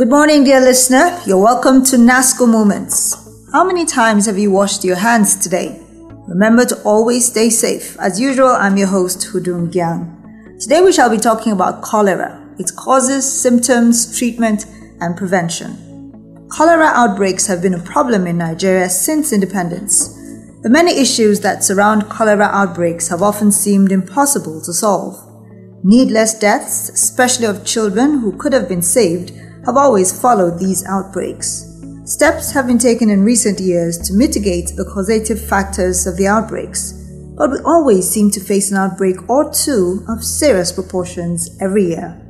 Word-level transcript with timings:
Good 0.00 0.08
morning, 0.08 0.44
dear 0.44 0.62
listener. 0.62 1.20
You're 1.26 1.42
welcome 1.42 1.84
to 1.84 1.96
NASCO 1.96 2.48
Moments. 2.48 3.14
How 3.52 3.64
many 3.64 3.84
times 3.84 4.24
have 4.24 4.38
you 4.38 4.50
washed 4.50 4.82
your 4.82 4.96
hands 4.96 5.36
today? 5.36 5.78
Remember 6.26 6.64
to 6.64 6.82
always 6.84 7.26
stay 7.26 7.50
safe. 7.50 7.98
As 8.00 8.18
usual, 8.18 8.48
I'm 8.48 8.78
your 8.78 8.86
host, 8.86 9.28
Hudun 9.30 9.70
Gyang. 9.70 10.58
Today 10.58 10.80
we 10.80 10.90
shall 10.90 11.10
be 11.10 11.18
talking 11.18 11.52
about 11.52 11.82
cholera, 11.82 12.42
its 12.58 12.70
causes, 12.70 13.30
symptoms, 13.30 14.18
treatment, 14.18 14.64
and 15.02 15.18
prevention. 15.18 16.48
Cholera 16.48 16.86
outbreaks 16.94 17.46
have 17.46 17.60
been 17.60 17.74
a 17.74 17.82
problem 17.82 18.26
in 18.26 18.38
Nigeria 18.38 18.88
since 18.88 19.34
independence. 19.34 20.08
The 20.62 20.70
many 20.70 20.98
issues 20.98 21.40
that 21.40 21.62
surround 21.62 22.08
cholera 22.08 22.46
outbreaks 22.46 23.08
have 23.08 23.20
often 23.20 23.52
seemed 23.52 23.92
impossible 23.92 24.62
to 24.62 24.72
solve. 24.72 25.14
Needless 25.84 26.38
deaths, 26.38 26.88
especially 26.88 27.44
of 27.44 27.66
children 27.66 28.20
who 28.20 28.34
could 28.38 28.54
have 28.54 28.66
been 28.66 28.80
saved, 28.80 29.32
have 29.66 29.76
always 29.76 30.18
followed 30.18 30.58
these 30.58 30.84
outbreaks. 30.86 31.66
Steps 32.04 32.50
have 32.52 32.66
been 32.66 32.78
taken 32.78 33.10
in 33.10 33.22
recent 33.22 33.60
years 33.60 33.98
to 33.98 34.14
mitigate 34.14 34.72
the 34.76 34.84
causative 34.84 35.40
factors 35.40 36.06
of 36.06 36.16
the 36.16 36.26
outbreaks, 36.26 36.92
but 37.36 37.50
we 37.50 37.58
always 37.64 38.08
seem 38.08 38.30
to 38.30 38.40
face 38.40 38.70
an 38.70 38.76
outbreak 38.76 39.28
or 39.28 39.52
two 39.52 40.04
of 40.08 40.24
serious 40.24 40.72
proportions 40.72 41.56
every 41.60 41.84
year. 41.84 42.20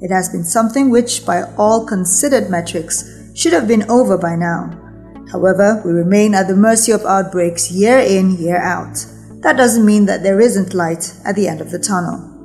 It 0.00 0.10
has 0.10 0.30
been 0.30 0.44
something 0.44 0.90
which, 0.90 1.24
by 1.26 1.42
all 1.56 1.86
considered 1.86 2.50
metrics, 2.50 3.04
should 3.34 3.52
have 3.52 3.68
been 3.68 3.88
over 3.90 4.18
by 4.18 4.34
now. 4.36 4.76
However, 5.30 5.80
we 5.84 5.92
remain 5.92 6.34
at 6.34 6.48
the 6.48 6.56
mercy 6.56 6.90
of 6.90 7.04
outbreaks 7.04 7.70
year 7.70 7.98
in, 7.98 8.36
year 8.36 8.56
out. 8.56 9.06
That 9.42 9.56
doesn't 9.56 9.86
mean 9.86 10.06
that 10.06 10.22
there 10.22 10.40
isn't 10.40 10.74
light 10.74 11.14
at 11.24 11.36
the 11.36 11.46
end 11.46 11.60
of 11.60 11.70
the 11.70 11.78
tunnel. 11.78 12.39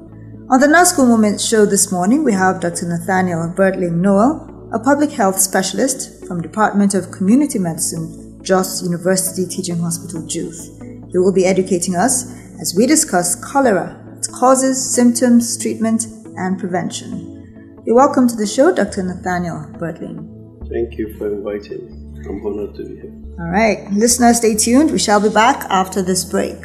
On 0.48 0.60
the 0.60 0.68
NASCO 0.68 1.08
Moment 1.08 1.42
show 1.42 1.66
this 1.66 1.92
morning, 1.92 2.24
we 2.24 2.32
have 2.32 2.62
Dr. 2.62 2.88
Nathaniel 2.88 3.52
Bertling 3.58 3.94
Noel, 3.94 4.70
a 4.72 4.78
public 4.78 5.10
health 5.10 5.40
specialist 5.40 6.24
from 6.28 6.40
Department 6.40 6.94
of 6.94 7.10
Community 7.10 7.58
Medicine, 7.58 8.40
Jos 8.44 8.84
University 8.84 9.48
Teaching 9.48 9.80
Hospital, 9.80 10.22
Juth. 10.28 10.80
He 11.10 11.18
will 11.18 11.34
be 11.34 11.48
educating 11.48 11.96
us 11.96 12.32
as 12.62 12.76
we 12.78 12.86
discuss 12.86 13.34
cholera, 13.34 14.00
its 14.18 14.28
causes, 14.28 14.78
symptoms, 14.94 15.58
treatment, 15.58 16.06
and 16.38 16.60
prevention. 16.60 17.82
You're 17.84 17.96
welcome 17.96 18.28
to 18.28 18.36
the 18.36 18.46
show, 18.46 18.72
Dr. 18.72 19.02
Nathaniel 19.02 19.66
Bertling. 19.80 20.70
Thank 20.70 21.00
you 21.00 21.18
for 21.18 21.26
inviting 21.26 21.90
me. 21.90 22.30
I'm 22.30 22.46
honored 22.46 22.76
to 22.76 22.84
be 22.84 23.02
here. 23.02 23.14
All 23.40 23.50
right, 23.50 23.92
listeners, 23.92 24.38
stay 24.38 24.56
tuned. 24.56 24.92
We 24.92 25.00
shall 25.00 25.20
be 25.20 25.30
back 25.30 25.66
after 25.72 26.04
this 26.04 26.24
break. 26.24 26.58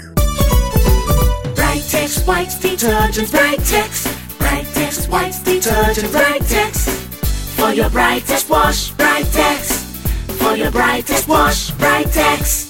Brightex 1.90 2.24
white 2.24 2.56
detergent, 2.60 3.28
Brightex. 3.30 4.06
Brightex 4.38 5.08
white 5.08 5.34
detergent, 5.44 6.12
Brightex. 6.12 6.88
For 7.56 7.72
your 7.74 7.90
brightest 7.90 8.48
wash, 8.48 8.92
Brightex. 8.92 9.82
For 10.38 10.54
your 10.54 10.70
brightest 10.70 11.26
wash, 11.26 11.72
Brightex. 11.72 12.69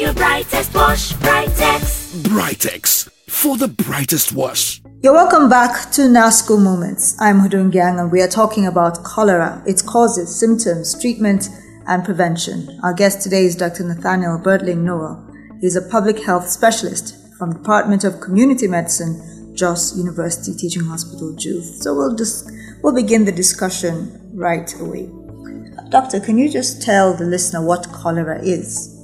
For 0.00 0.06
your 0.06 0.14
brightest 0.14 0.74
wash, 0.74 1.12
Brightex. 1.12 2.22
Brightex 2.22 3.10
for 3.28 3.58
the 3.58 3.68
brightest 3.68 4.32
wash. 4.32 4.80
You're 5.02 5.12
welcome 5.12 5.50
back 5.50 5.90
to 5.90 6.08
NASCO 6.08 6.58
Moments. 6.58 7.20
I'm 7.20 7.40
Hudun 7.40 7.70
Gyang 7.70 8.00
and 8.00 8.10
we 8.10 8.22
are 8.22 8.26
talking 8.26 8.66
about 8.66 9.04
cholera, 9.04 9.62
its 9.66 9.82
causes, 9.82 10.34
symptoms, 10.34 10.98
treatment, 10.98 11.50
and 11.86 12.02
prevention. 12.02 12.80
Our 12.82 12.94
guest 12.94 13.20
today 13.20 13.44
is 13.44 13.54
Dr. 13.54 13.84
Nathaniel 13.84 14.38
Bertling 14.38 14.84
Noel. 14.84 15.22
He's 15.60 15.76
a 15.76 15.86
public 15.86 16.24
health 16.24 16.48
specialist 16.48 17.14
from 17.36 17.52
Department 17.52 18.02
of 18.02 18.22
Community 18.22 18.68
Medicine, 18.68 19.54
Jos 19.54 19.98
University 19.98 20.56
Teaching 20.56 20.84
Hospital, 20.84 21.36
Juth. 21.36 21.82
So 21.82 21.94
we'll 21.94 22.16
just 22.16 22.50
we'll 22.82 22.94
begin 22.94 23.26
the 23.26 23.32
discussion 23.32 24.18
right 24.32 24.72
away. 24.80 25.10
Doctor, 25.90 26.20
can 26.20 26.38
you 26.38 26.48
just 26.48 26.80
tell 26.80 27.12
the 27.12 27.26
listener 27.26 27.62
what 27.62 27.86
cholera 27.92 28.42
is? 28.42 28.96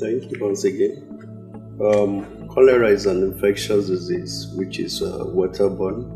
Thank 0.00 0.30
you 0.32 0.38
once 0.40 0.64
again. 0.64 1.06
Um, 1.78 2.48
cholera 2.48 2.88
is 2.88 3.04
an 3.04 3.22
infectious 3.22 3.86
disease 3.86 4.48
which 4.54 4.78
is 4.78 5.02
uh, 5.02 5.24
waterborne 5.26 6.08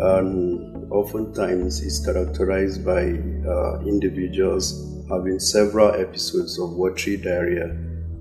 and 0.00 0.90
oftentimes 0.90 1.82
is 1.82 2.02
characterized 2.02 2.86
by 2.86 3.02
uh, 3.02 3.80
individuals 3.80 5.04
having 5.10 5.38
several 5.38 5.94
episodes 5.94 6.58
of 6.58 6.72
watery 6.72 7.18
diarrhea 7.18 7.64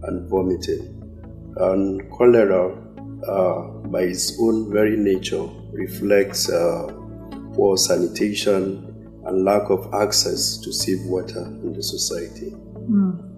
and 0.04 0.30
vomiting. 0.30 0.98
And 1.56 2.12
cholera, 2.12 2.76
uh, 3.26 3.62
by 3.88 4.02
its 4.02 4.38
own 4.42 4.74
very 4.74 4.98
nature, 4.98 5.48
reflects 5.72 6.50
uh, 6.50 6.88
poor 7.54 7.78
sanitation 7.78 9.22
and 9.26 9.46
lack 9.46 9.70
of 9.70 9.94
access 9.94 10.58
to 10.58 10.74
safe 10.74 11.00
water 11.06 11.46
in 11.64 11.72
the 11.72 11.84
society. 11.84 12.52
Mm. 12.90 13.31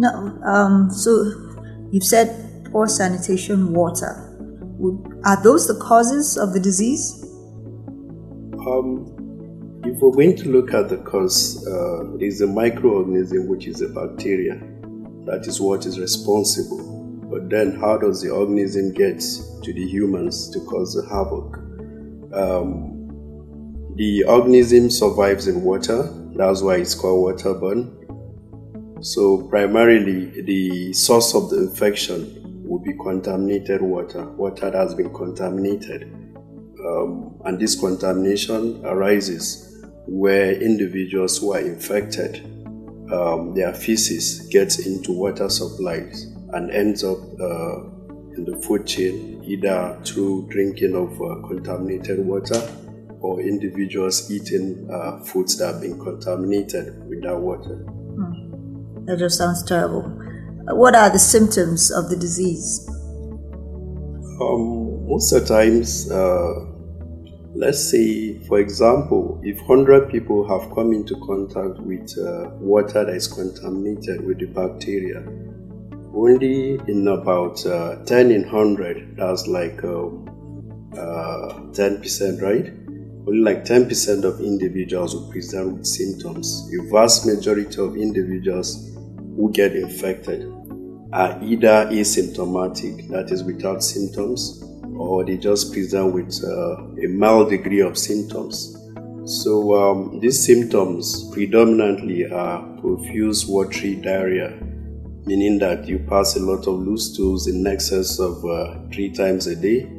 No, 0.00 0.40
um, 0.46 0.90
so 0.90 1.12
you've 1.90 2.04
said 2.04 2.66
poor 2.72 2.88
sanitation, 2.88 3.74
water. 3.74 4.26
Are 5.26 5.42
those 5.42 5.68
the 5.68 5.74
causes 5.74 6.38
of 6.38 6.54
the 6.54 6.58
disease? 6.58 7.22
Um, 8.66 9.04
if 9.84 9.98
we're 9.98 10.12
going 10.12 10.36
to 10.36 10.48
look 10.48 10.72
at 10.72 10.88
the 10.88 10.96
cause, 10.96 11.66
uh, 11.66 12.16
there's 12.18 12.40
a 12.40 12.46
microorganism 12.46 13.46
which 13.46 13.66
is 13.66 13.82
a 13.82 13.90
bacteria. 13.90 14.54
That 15.26 15.44
is 15.46 15.60
what 15.60 15.84
is 15.84 16.00
responsible. 16.00 16.80
But 17.30 17.50
then, 17.50 17.78
how 17.78 17.98
does 17.98 18.22
the 18.22 18.30
organism 18.30 18.94
get 18.94 19.20
to 19.20 19.72
the 19.74 19.86
humans 19.86 20.48
to 20.52 20.60
cause 20.60 20.94
the 20.94 21.06
havoc? 21.14 21.58
Um, 22.32 23.92
the 23.96 24.24
organism 24.24 24.88
survives 24.88 25.46
in 25.46 25.60
water. 25.60 26.08
That's 26.36 26.62
why 26.62 26.76
it's 26.76 26.94
called 26.94 27.38
waterborne. 27.38 27.99
So, 29.02 29.48
primarily, 29.48 30.42
the 30.42 30.92
source 30.92 31.34
of 31.34 31.48
the 31.48 31.56
infection 31.56 32.62
would 32.64 32.84
be 32.84 32.92
contaminated 33.02 33.80
water, 33.80 34.26
water 34.32 34.70
that 34.70 34.74
has 34.74 34.94
been 34.94 35.12
contaminated. 35.14 36.12
Um, 36.86 37.40
and 37.46 37.58
this 37.58 37.80
contamination 37.80 38.84
arises 38.84 39.86
where 40.06 40.52
individuals 40.52 41.38
who 41.38 41.54
are 41.54 41.60
infected, 41.60 42.44
um, 43.10 43.54
their 43.54 43.72
feces 43.72 44.46
gets 44.48 44.86
into 44.86 45.12
water 45.12 45.48
supplies 45.48 46.24
and 46.52 46.70
ends 46.70 47.02
up 47.02 47.18
uh, 47.40 47.80
in 48.36 48.44
the 48.44 48.60
food 48.66 48.86
chain, 48.86 49.42
either 49.46 49.98
through 50.04 50.46
drinking 50.50 50.94
of 50.94 51.10
uh, 51.22 51.46
contaminated 51.48 52.18
water 52.18 52.60
or 53.20 53.40
individuals 53.40 54.30
eating 54.30 54.86
uh, 54.92 55.20
foods 55.24 55.56
that 55.56 55.72
have 55.72 55.80
been 55.80 55.98
contaminated 55.98 57.08
with 57.08 57.22
that 57.22 57.38
water. 57.38 57.86
That 59.10 59.18
just 59.18 59.38
sounds 59.38 59.64
terrible. 59.64 60.02
What 60.68 60.94
are 60.94 61.10
the 61.10 61.18
symptoms 61.18 61.90
of 61.90 62.10
the 62.10 62.16
disease? 62.16 62.88
Um, 64.40 65.04
most 65.08 65.32
of 65.32 65.48
the 65.48 65.48
times, 65.48 66.08
uh, 66.08 66.64
let's 67.52 67.90
say, 67.90 68.38
for 68.46 68.60
example, 68.60 69.40
if 69.42 69.56
100 69.62 70.12
people 70.12 70.46
have 70.46 70.72
come 70.72 70.92
into 70.92 71.16
contact 71.26 71.80
with 71.80 72.16
uh, 72.18 72.50
water 72.60 73.04
that 73.04 73.12
is 73.12 73.26
contaminated 73.26 74.24
with 74.24 74.38
the 74.38 74.46
bacteria, 74.46 75.24
only 76.14 76.74
in 76.86 77.08
about 77.08 77.66
uh, 77.66 77.96
10 78.04 78.30
in 78.30 78.42
100, 78.42 79.16
that's 79.16 79.48
like 79.48 79.78
10%, 79.78 80.22
um, 80.94 80.94
uh, 80.96 82.46
right? 82.46 82.66
Only 83.26 83.40
like 83.40 83.64
10% 83.64 84.22
of 84.22 84.38
individuals 84.38 85.16
will 85.16 85.28
present 85.32 85.78
with 85.78 85.86
symptoms. 85.88 86.70
A 86.78 86.82
vast 86.92 87.26
majority 87.26 87.80
of 87.82 87.96
individuals 87.96 88.86
who 89.40 89.50
get 89.50 89.74
infected 89.74 90.42
are 91.12 91.42
either 91.42 91.88
asymptomatic, 91.90 93.08
that 93.08 93.32
is 93.32 93.42
without 93.42 93.82
symptoms, 93.82 94.62
or 94.96 95.24
they 95.24 95.38
just 95.38 95.72
present 95.72 96.12
with 96.12 96.38
uh, 96.44 96.76
a 97.02 97.08
mild 97.08 97.48
degree 97.48 97.80
of 97.80 97.96
symptoms. 97.96 98.76
So 99.24 99.74
um, 99.74 100.20
these 100.20 100.44
symptoms 100.44 101.28
predominantly 101.32 102.30
are 102.30 102.62
profuse 102.80 103.46
watery 103.46 103.96
diarrhea, 103.96 104.50
meaning 105.24 105.58
that 105.60 105.88
you 105.88 106.00
pass 106.00 106.36
a 106.36 106.40
lot 106.40 106.66
of 106.66 106.74
loose 106.74 107.12
stools 107.14 107.46
in 107.46 107.66
excess 107.66 108.20
of 108.20 108.44
uh, 108.44 108.78
three 108.92 109.10
times 109.10 109.46
a 109.46 109.56
day. 109.56 109.90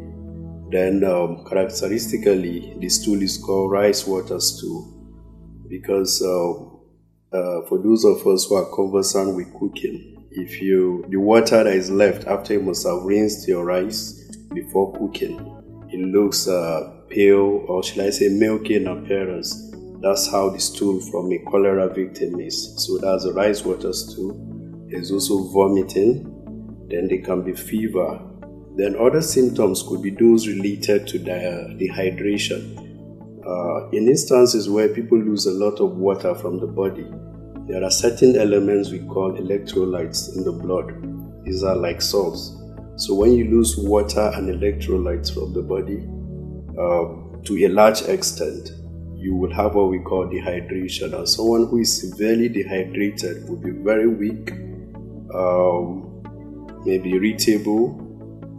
Then 0.69 1.03
um, 1.03 1.43
characteristically, 1.49 2.75
the 2.79 2.89
stool 2.89 3.21
is 3.21 3.37
called 3.37 3.71
rice 3.71 4.05
water 4.05 4.39
stool 4.39 4.97
because 5.67 6.21
uh, 6.21 6.70
uh, 7.33 7.61
for 7.67 7.77
those 7.77 8.03
of 8.03 8.25
us 8.27 8.45
who 8.45 8.55
are 8.55 8.75
conversant 8.75 9.35
with 9.35 9.53
cooking, 9.53 10.27
if 10.31 10.61
you 10.61 11.05
the 11.09 11.17
water 11.17 11.63
that 11.63 11.73
is 11.73 11.89
left 11.89 12.27
after 12.27 12.53
you 12.53 12.61
must 12.61 12.85
have 12.85 13.03
rinsed 13.03 13.47
your 13.47 13.65
rice 13.65 14.35
before 14.53 14.91
cooking, 14.93 15.39
it 15.89 15.99
looks 15.99 16.47
uh, 16.47 17.01
pale 17.09 17.65
or 17.67 17.83
shall 17.83 18.05
I 18.05 18.09
say 18.09 18.29
milky 18.29 18.75
in 18.75 18.87
appearance. 18.87 19.71
That's 20.01 20.29
how 20.31 20.49
the 20.49 20.59
stool 20.59 20.99
from 21.11 21.31
a 21.31 21.37
cholera 21.49 21.93
victim 21.93 22.39
is. 22.39 22.73
So 22.83 22.97
that's 22.97 23.25
a 23.25 23.33
rice 23.33 23.63
water 23.63 23.93
stool. 23.93 24.35
There's 24.89 25.11
also 25.11 25.43
vomiting. 25.49 26.27
Then 26.89 27.07
there 27.07 27.21
can 27.21 27.43
be 27.43 27.53
fever. 27.53 28.19
Then 28.75 28.95
other 28.97 29.21
symptoms 29.21 29.83
could 29.83 30.01
be 30.01 30.09
those 30.09 30.47
related 30.47 31.07
to 31.07 31.19
the 31.19 31.77
dehydration. 31.79 32.90
Uh, 33.45 33.89
in 33.89 34.07
instances 34.07 34.69
where 34.69 34.87
people 34.89 35.17
lose 35.17 35.47
a 35.47 35.51
lot 35.51 35.79
of 35.79 35.97
water 35.97 36.35
from 36.35 36.59
the 36.59 36.67
body, 36.67 37.11
there 37.67 37.83
are 37.83 37.89
certain 37.89 38.35
elements 38.35 38.91
we 38.91 38.99
call 38.99 39.33
electrolytes 39.33 40.35
in 40.35 40.43
the 40.43 40.51
blood. 40.51 41.43
These 41.43 41.63
are 41.63 41.75
like 41.75 42.01
salts. 42.01 42.55
So 42.97 43.15
when 43.15 43.33
you 43.33 43.49
lose 43.49 43.77
water 43.77 44.31
and 44.35 44.47
electrolytes 44.49 45.33
from 45.33 45.53
the 45.53 45.61
body, 45.63 46.07
uh, 46.77 47.41
to 47.45 47.65
a 47.65 47.69
large 47.69 48.03
extent, 48.03 48.73
you 49.15 49.35
will 49.35 49.51
have 49.53 49.73
what 49.73 49.89
we 49.89 49.99
call 49.99 50.27
dehydration. 50.27 51.13
And 51.15 51.27
someone 51.27 51.65
who 51.67 51.79
is 51.79 52.01
severely 52.01 52.47
dehydrated 52.47 53.49
will 53.49 53.57
be 53.57 53.71
very 53.71 54.07
weak, 54.07 54.51
um, 55.33 56.21
may 56.85 56.99
be 56.99 57.13
irritable, 57.13 57.95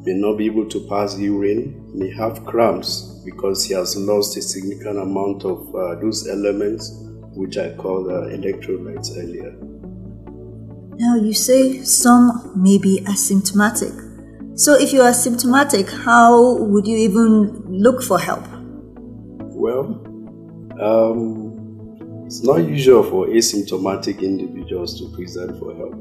may 0.04 0.14
not 0.14 0.38
be 0.38 0.46
able 0.46 0.68
to 0.68 0.80
pass 0.88 1.16
urine, 1.18 1.90
may 1.94 2.10
have 2.10 2.44
cramps 2.44 3.11
because 3.24 3.64
he 3.64 3.74
has 3.74 3.96
lost 3.96 4.36
a 4.36 4.42
significant 4.42 4.98
amount 4.98 5.44
of 5.44 5.74
uh, 5.74 5.94
those 5.96 6.28
elements 6.28 7.02
which 7.34 7.56
I 7.56 7.74
called 7.74 8.08
uh, 8.08 8.28
electrolytes 8.28 9.16
earlier. 9.16 9.56
Now, 10.98 11.16
you 11.16 11.32
say 11.32 11.82
some 11.82 12.52
may 12.54 12.78
be 12.78 13.00
asymptomatic. 13.06 14.58
So, 14.58 14.74
if 14.74 14.92
you're 14.92 15.06
asymptomatic, 15.06 16.04
how 16.04 16.56
would 16.58 16.86
you 16.86 16.96
even 16.98 17.64
look 17.68 18.02
for 18.02 18.18
help? 18.18 18.44
Well, 19.54 20.02
um, 20.80 22.24
it's 22.26 22.42
not 22.42 22.56
usual 22.68 23.02
for 23.02 23.26
asymptomatic 23.28 24.20
individuals 24.22 24.98
to 25.00 25.08
present 25.16 25.58
for 25.58 25.74
help 25.74 25.94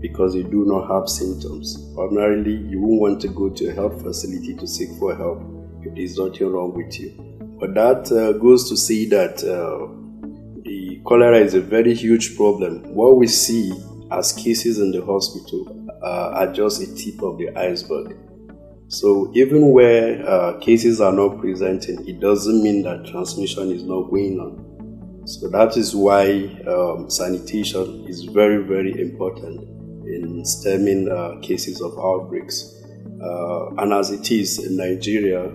because 0.00 0.34
they 0.34 0.42
do 0.42 0.64
not 0.66 0.90
have 0.90 1.08
symptoms. 1.08 1.92
Ordinarily, 1.96 2.56
you 2.68 2.80
won't 2.80 3.00
want 3.00 3.20
to 3.22 3.28
go 3.28 3.48
to 3.48 3.68
a 3.68 3.72
health 3.72 4.02
facility 4.02 4.54
to 4.56 4.66
seek 4.66 4.90
for 4.98 5.16
help 5.16 5.55
there's 5.96 6.18
nothing 6.18 6.52
wrong 6.52 6.74
with 6.74 7.00
you. 7.00 7.10
But 7.58 7.74
that 7.74 8.12
uh, 8.12 8.32
goes 8.38 8.68
to 8.68 8.76
say 8.76 9.06
that 9.06 9.42
uh, 9.42 9.88
the 10.62 11.00
cholera 11.06 11.38
is 11.38 11.54
a 11.54 11.60
very 11.60 11.94
huge 11.94 12.36
problem. 12.36 12.82
What 12.94 13.16
we 13.16 13.26
see 13.26 13.72
as 14.12 14.32
cases 14.32 14.78
in 14.78 14.92
the 14.92 15.04
hospital 15.04 15.86
uh, 16.02 16.30
are 16.34 16.52
just 16.52 16.82
a 16.82 16.94
tip 16.94 17.22
of 17.22 17.38
the 17.38 17.50
iceberg. 17.56 18.16
So 18.88 19.32
even 19.34 19.72
where 19.72 20.24
uh, 20.28 20.58
cases 20.60 21.00
are 21.00 21.12
not 21.12 21.40
presenting, 21.40 22.06
it 22.06 22.20
doesn't 22.20 22.62
mean 22.62 22.82
that 22.82 23.06
transmission 23.06 23.72
is 23.72 23.82
not 23.82 24.10
going 24.10 24.38
on. 24.38 25.26
So 25.26 25.48
that 25.48 25.76
is 25.76 25.96
why 25.96 26.56
um, 26.68 27.10
sanitation 27.10 28.06
is 28.06 28.24
very, 28.24 28.62
very 28.62 28.92
important 29.00 29.60
in 30.06 30.44
stemming 30.44 31.10
uh, 31.10 31.40
cases 31.40 31.80
of 31.80 31.98
outbreaks. 31.98 32.74
Uh, 33.20 33.70
and 33.78 33.92
as 33.92 34.12
it 34.12 34.30
is 34.30 34.64
in 34.64 34.76
Nigeria, 34.76 35.50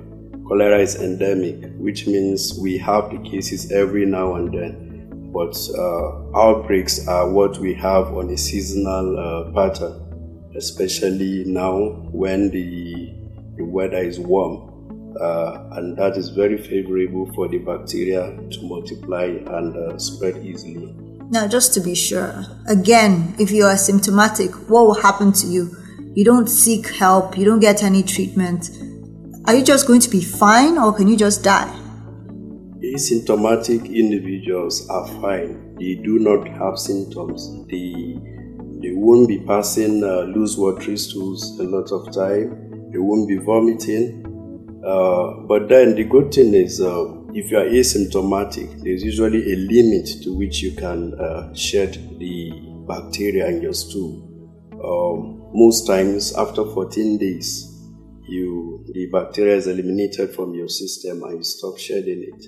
cholera 0.52 0.80
is 0.80 0.98
endemic, 0.98 1.72
which 1.78 2.08
means 2.08 2.60
we 2.60 2.78
have 2.78 3.10
the 3.10 3.18
cases 3.20 3.72
every 3.72 4.06
now 4.06 4.36
and 4.36 4.54
then. 4.54 5.32
But 5.32 5.56
uh, 5.78 6.38
outbreaks 6.38 7.08
are 7.08 7.30
what 7.30 7.58
we 7.60 7.74
have 7.76 8.08
on 8.08 8.30
a 8.30 8.38
seasonal 8.38 9.18
uh, 9.18 9.52
pattern, 9.54 10.52
especially 10.58 11.46
now 11.46 11.78
when 12.12 12.50
the 12.50 13.14
the 13.56 13.64
weather 13.64 14.04
is 14.04 14.20
warm. 14.20 14.68
Uh, 15.22 15.70
and 15.78 15.98
that 15.98 16.18
is 16.18 16.30
very 16.30 16.58
favorable 16.58 17.32
for 17.34 17.48
the 17.48 17.60
bacteria 17.60 18.36
to 18.52 18.62
multiply 18.64 19.24
and 19.24 19.78
uh, 19.78 19.98
spread 19.98 20.36
easily. 20.46 20.94
Now, 21.30 21.48
just 21.48 21.74
to 21.76 21.80
be 21.80 21.96
sure, 21.96 22.44
again, 22.68 23.36
if 23.40 23.52
you 23.52 23.64
are 23.64 23.78
symptomatic, 23.78 24.52
what 24.70 24.86
will 24.86 25.02
happen 25.02 25.32
to 25.32 25.48
you? 25.48 25.78
You 26.14 26.26
don't 26.26 26.48
seek 26.48 26.90
help, 26.96 27.38
you 27.38 27.46
don't 27.46 27.62
get 27.62 27.84
any 27.84 28.04
treatment. 28.04 28.70
Are 29.46 29.56
you 29.56 29.64
just 29.64 29.88
going 29.88 30.02
to 30.02 30.10
be 30.10 30.22
fine 30.22 30.78
or 30.78 30.94
can 30.94 31.08
you 31.08 31.18
just 31.18 31.44
die? 31.44 31.72
Asymptomatic 32.84 33.94
individuals 33.94 34.88
are 34.90 35.08
fine. 35.22 35.76
They 35.76 35.96
do 35.96 36.20
not 36.20 36.48
have 36.48 36.78
symptoms. 36.78 37.50
They, 37.68 38.18
they 38.82 38.94
won't 38.94 39.28
be 39.28 39.40
passing 39.40 40.04
uh, 40.04 40.22
loose 40.36 40.58
watery 40.58 40.98
stools 40.98 41.60
a 41.60 41.64
lot 41.64 41.92
of 41.92 42.14
time 42.14 42.72
they 42.92 43.00
won't 43.00 43.28
be 43.28 43.38
vomiting. 43.38 44.28
Uh, 44.86 45.46
but 45.48 45.70
then 45.70 45.96
the 45.96 46.04
good 46.04 46.34
thing 46.34 46.54
is, 46.54 46.82
uh, 46.82 47.06
if 47.34 47.52
you 47.52 47.58
are 47.58 47.66
asymptomatic, 47.66 48.84
there's 48.84 49.04
usually 49.04 49.54
a 49.54 49.56
limit 49.56 50.08
to 50.24 50.36
which 50.36 50.62
you 50.62 50.72
can 50.74 51.14
uh, 51.20 51.54
shed 51.54 51.94
the 52.20 52.52
bacteria 52.88 53.48
in 53.48 53.62
your 53.62 53.74
stool. 53.74 54.28
Um, 54.84 55.50
most 55.54 55.86
times, 55.86 56.36
after 56.36 56.66
14 56.66 57.18
days, 57.18 57.71
you 58.28 58.86
the 58.94 59.08
bacteria 59.08 59.56
is 59.56 59.68
eliminated 59.68 60.34
from 60.34 60.54
your 60.54 60.70
system 60.70 61.24
and 61.24 61.38
you 61.38 61.44
stop 61.44 61.78
shedding 61.78 62.24
it. 62.24 62.48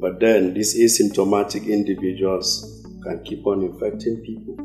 But 0.00 0.20
then, 0.20 0.54
these 0.54 0.74
asymptomatic 0.76 1.66
individuals 1.66 2.84
can 3.02 3.22
keep 3.24 3.46
on 3.46 3.62
infecting 3.62 4.22
people 4.22 4.56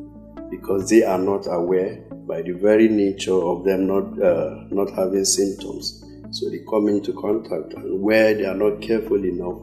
because 0.49 0.89
they 0.89 1.03
are 1.03 1.19
not 1.19 1.45
aware 1.47 2.03
by 2.27 2.41
the 2.41 2.53
very 2.53 2.87
nature 2.87 3.33
of 3.33 3.63
them 3.63 3.87
not 3.87 4.21
uh, 4.21 4.65
not 4.71 4.89
having 4.91 5.25
symptoms. 5.25 6.03
So 6.31 6.49
they 6.49 6.59
come 6.69 6.87
into 6.87 7.13
contact, 7.13 7.73
and 7.73 8.01
where 8.01 8.33
they 8.35 8.45
are 8.45 8.55
not 8.55 8.81
careful 8.81 9.23
enough, 9.23 9.61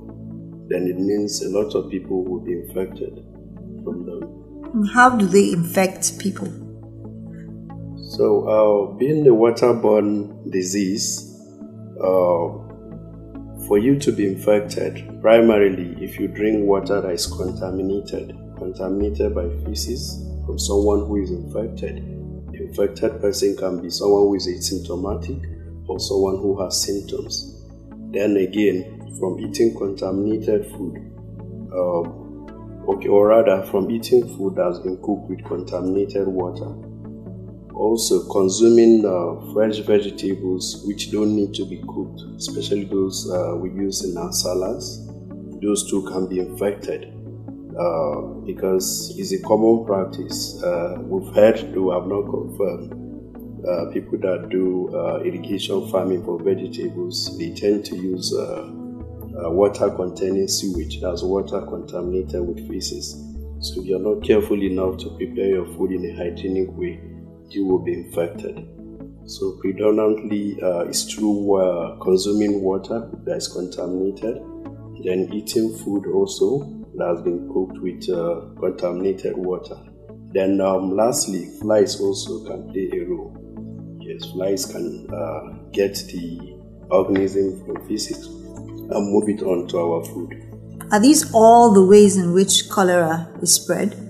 then 0.69 0.89
it 0.89 0.99
means 0.99 1.43
a 1.43 1.49
lot 1.49 1.75
of 1.75 1.91
people 1.91 2.25
will 2.25 2.41
be 2.41 2.53
infected 2.53 3.15
from 3.85 4.05
them. 4.05 4.87
How 4.93 5.11
do 5.11 5.27
they 5.27 5.53
infect 5.53 6.19
people? 6.19 6.66
So, 8.09 8.47
uh, 8.47 8.97
being 8.97 9.27
a 9.27 9.31
waterborne 9.31 10.51
disease, 10.51 11.33
uh, 11.99 12.67
for 13.67 13.79
you 13.79 13.99
to 13.99 14.13
be 14.13 14.27
infected, 14.27 15.21
primarily 15.21 15.97
if 16.03 16.19
you 16.21 16.29
drink 16.29 16.65
water 16.65 17.01
that 17.01 17.11
is 17.11 17.27
contaminated, 17.27 18.37
contaminated 18.59 19.35
by 19.35 19.49
feces 19.65 20.23
from 20.47 20.57
someone 20.57 21.01
who 21.07 21.17
is 21.17 21.33
infected, 21.33 21.99
infected 22.55 23.21
person 23.21 23.57
can 23.57 23.83
be 23.83 23.91
someone 23.91 24.23
who 24.23 24.35
is 24.37 24.47
asymptomatic 24.47 25.89
or 25.89 25.99
someone 25.99 26.37
who 26.37 26.63
has 26.63 26.81
symptoms. 26.81 27.65
Then 28.13 28.37
again, 28.37 29.15
from 29.19 29.41
eating 29.41 29.77
contaminated 29.77 30.67
food, 30.67 30.97
um, 31.75 32.85
okay, 32.89 33.09
or 33.09 33.29
rather 33.29 33.63
from 33.65 33.91
eating 33.91 34.29
food 34.37 34.55
that 34.55 34.65
has 34.65 34.79
been 34.79 34.97
cooked 34.99 35.29
with 35.29 35.45
contaminated 35.45 36.29
water. 36.29 36.86
Also, 37.77 38.27
consuming 38.31 39.05
uh, 39.05 39.53
fresh 39.53 39.79
vegetables 39.81 40.83
which 40.87 41.13
don't 41.13 41.37
need 41.37 41.53
to 41.55 41.67
be 41.67 41.77
cooked, 41.87 42.23
especially 42.39 42.85
those 42.85 43.31
uh, 43.31 43.55
we 43.57 43.71
use 43.71 44.03
in 44.03 44.17
our 44.17 44.33
salads, 44.33 45.07
those 45.61 45.89
too 45.91 46.03
can 46.05 46.27
be 46.27 46.39
infected. 46.41 47.13
Uh, 47.79 48.23
because 48.47 49.15
it's 49.19 49.33
a 49.33 49.43
common 49.43 49.85
practice. 49.85 50.63
Uh, 50.63 50.97
we've 51.03 51.35
heard, 51.35 51.75
though 51.75 51.93
I've 51.93 52.09
not 52.09 52.23
confirmed, 52.23 52.95
uh, 53.69 53.91
people 53.93 54.17
that 54.21 54.49
do 54.49 54.89
uh, 54.97 55.19
irrigation 55.19 55.87
farming 55.91 56.25
for 56.25 56.43
vegetables, 56.43 57.37
they 57.37 57.53
tend 57.53 57.85
to 57.85 57.97
use 57.97 58.33
water 59.35 59.91
containing 59.91 60.49
sewage, 60.49 61.03
that's 61.03 61.23
water 61.23 61.61
contaminated 61.67 62.41
with 62.41 62.67
feces. 62.67 63.23
So 63.61 63.83
if 63.83 63.87
you're 63.87 63.99
not 63.99 64.25
careful 64.25 64.63
enough 64.63 64.97
to 65.01 65.11
prepare 65.11 65.49
your 65.49 65.67
food 65.77 65.93
in 65.93 66.07
a 66.07 66.17
hygienic 66.17 66.69
way, 66.71 66.99
you 67.51 67.65
will 67.67 67.79
be 67.79 67.93
infected. 67.93 68.67
So 69.27 69.59
predominantly, 69.61 70.57
it's 70.89 71.13
through 71.13 71.99
consuming 72.03 72.63
water 72.63 73.11
that 73.25 73.37
is 73.37 73.49
contaminated, 73.49 74.43
then 75.05 75.33
eating 75.33 75.77
food 75.79 76.07
also 76.07 76.73
that 76.97 77.09
has 77.09 77.21
been 77.23 77.53
cooked 77.53 77.79
with 77.79 78.09
uh, 78.09 78.47
contaminated 78.59 79.37
water. 79.37 79.77
Then, 80.33 80.61
um, 80.61 80.97
lastly, 80.97 81.51
flies 81.61 82.01
also 82.01 82.45
can 82.45 82.71
play 82.73 82.91
a 82.93 83.05
role. 83.05 83.37
Yes, 84.01 84.25
flies 84.33 84.67
can 84.67 85.09
uh, 85.13 85.59
get 85.73 85.95
the 85.95 86.57
organism 86.91 87.65
from 87.65 87.87
feces 87.87 88.27
and 88.27 89.13
move 89.13 89.29
it 89.29 89.43
on 89.43 89.67
to 89.69 89.79
our 89.79 90.05
food. 90.05 90.43
Are 90.93 91.01
these 91.01 91.33
all 91.33 91.73
the 91.73 91.85
ways 91.85 92.17
in 92.17 92.33
which 92.33 92.71
cholera 92.71 93.29
is 93.43 93.53
spread? 93.55 94.06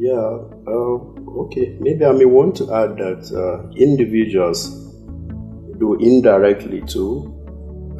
Yeah, 0.00 0.38
uh, 0.66 0.96
okay. 1.44 1.76
Maybe 1.78 2.06
I 2.06 2.12
may 2.12 2.24
want 2.24 2.56
to 2.56 2.72
add 2.72 2.96
that 2.96 3.28
uh, 3.36 3.68
individuals 3.76 4.70
do 5.78 5.96
indirectly 6.00 6.80
too. 6.86 7.36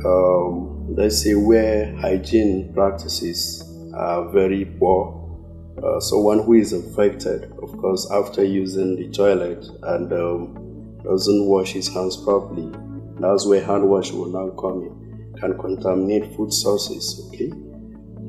Um, 0.06 0.94
let's 0.96 1.22
say 1.22 1.34
where 1.34 1.94
hygiene 1.96 2.72
practices 2.72 3.62
are 3.94 4.30
very 4.30 4.64
poor. 4.64 5.18
Uh, 5.84 6.00
someone 6.00 6.42
who 6.42 6.54
is 6.54 6.72
infected, 6.72 7.52
of 7.62 7.76
course, 7.76 8.10
after 8.10 8.42
using 8.42 8.96
the 8.96 9.10
toilet 9.10 9.62
and 9.82 10.10
um, 10.10 10.98
doesn't 11.04 11.44
wash 11.44 11.72
his 11.72 11.88
hands 11.92 12.16
properly, 12.16 12.72
that's 13.18 13.44
where 13.44 13.62
hand 13.62 13.86
wash 13.86 14.10
will 14.10 14.30
now 14.32 14.48
come 14.58 14.84
in, 14.84 15.38
can 15.38 15.58
contaminate 15.58 16.34
food 16.34 16.50
sources. 16.50 17.28
Okay, 17.28 17.52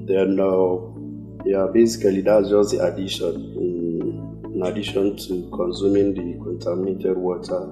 then 0.08 0.42
uh, 0.42 0.90
yeah, 1.45 1.67
basically 1.74 2.21
that's 2.21 2.50
just 2.50 2.71
the 2.71 2.86
addition. 2.86 3.36
In, 3.36 4.51
in 4.53 4.63
addition 4.63 5.17
to 5.17 5.50
consuming 5.53 6.13
the 6.13 6.43
contaminated 6.43 7.17
water, 7.17 7.67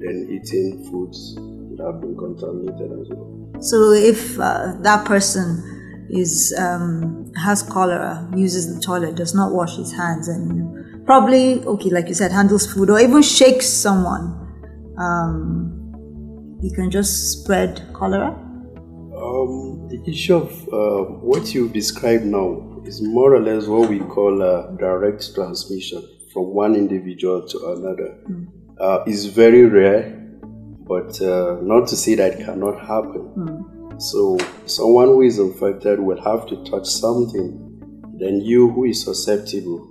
then 0.00 0.28
eating 0.30 0.84
foods 0.90 1.34
that 1.34 1.84
have 1.84 2.00
been 2.00 2.16
contaminated 2.16 2.92
as 3.00 3.08
well. 3.10 3.60
So 3.60 3.92
if 3.92 4.38
uh, 4.38 4.74
that 4.80 5.04
person 5.04 6.06
is 6.10 6.54
um, 6.58 7.32
has 7.34 7.62
cholera, 7.62 8.28
uses 8.36 8.74
the 8.74 8.80
toilet, 8.80 9.14
does 9.14 9.34
not 9.34 9.52
wash 9.52 9.76
his 9.76 9.92
hands, 9.92 10.28
and 10.28 11.06
probably 11.06 11.64
okay, 11.64 11.90
like 11.90 12.08
you 12.08 12.14
said, 12.14 12.32
handles 12.32 12.72
food 12.72 12.90
or 12.90 13.00
even 13.00 13.22
shakes 13.22 13.66
someone, 13.66 14.38
um, 14.98 16.58
you 16.62 16.70
can 16.70 16.90
just 16.90 17.40
spread 17.40 17.82
cholera. 17.92 18.30
Um, 19.16 19.88
the 19.88 20.02
issue 20.06 20.36
of 20.36 20.68
uh, 20.72 21.10
what 21.20 21.54
you 21.54 21.68
described 21.68 22.24
now 22.24 22.71
is 22.84 23.00
more 23.00 23.34
or 23.34 23.40
less 23.40 23.66
what 23.66 23.88
we 23.88 24.00
call 24.00 24.42
a 24.42 24.74
direct 24.78 25.34
transmission 25.34 26.06
from 26.32 26.46
one 26.54 26.74
individual 26.74 27.46
to 27.46 27.72
another. 27.72 28.16
Mm. 28.28 28.48
Uh, 28.78 29.04
it's 29.06 29.26
very 29.26 29.64
rare, 29.64 30.10
but 30.88 31.20
uh, 31.20 31.58
not 31.62 31.88
to 31.88 31.96
say 31.96 32.14
that 32.14 32.40
it 32.40 32.44
cannot 32.44 32.80
happen. 32.80 33.32
Mm. 33.36 34.02
So, 34.02 34.38
someone 34.66 35.08
who 35.08 35.22
is 35.22 35.38
infected 35.38 36.00
will 36.00 36.20
have 36.22 36.46
to 36.48 36.64
touch 36.64 36.86
something, 36.86 38.16
then 38.18 38.40
you 38.40 38.70
who 38.70 38.86
is 38.86 39.04
susceptible 39.04 39.88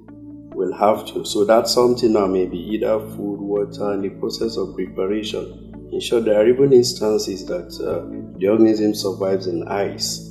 will 0.53 0.73
have 0.73 1.05
to. 1.13 1.23
So, 1.23 1.45
that 1.45 1.67
something 1.67 2.13
now 2.13 2.27
may 2.27 2.45
be 2.45 2.57
either 2.57 2.99
food, 2.99 3.39
water, 3.39 3.91
and 3.91 4.03
the 4.03 4.09
process 4.09 4.57
of 4.57 4.75
preparation. 4.75 5.89
In 5.93 5.99
short, 5.99 6.25
there 6.25 6.41
are 6.41 6.47
even 6.47 6.73
instances 6.73 7.45
that 7.45 7.67
uh, 7.79 8.37
the 8.37 8.47
organism 8.47 8.93
survives 8.95 9.47
in 9.47 9.67
ice. 9.67 10.30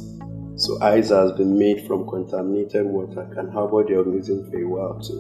So, 0.61 0.79
ice 0.83 1.09
has 1.09 1.33
been 1.33 1.59
made 1.59 1.87
from 1.87 2.07
contaminated 2.07 2.85
water 2.85 3.27
can 3.35 3.51
harbor 3.51 3.83
the 3.83 3.97
organism 3.97 4.45
for 4.51 4.59
a 4.59 4.69
while 4.69 5.01
too. 5.01 5.19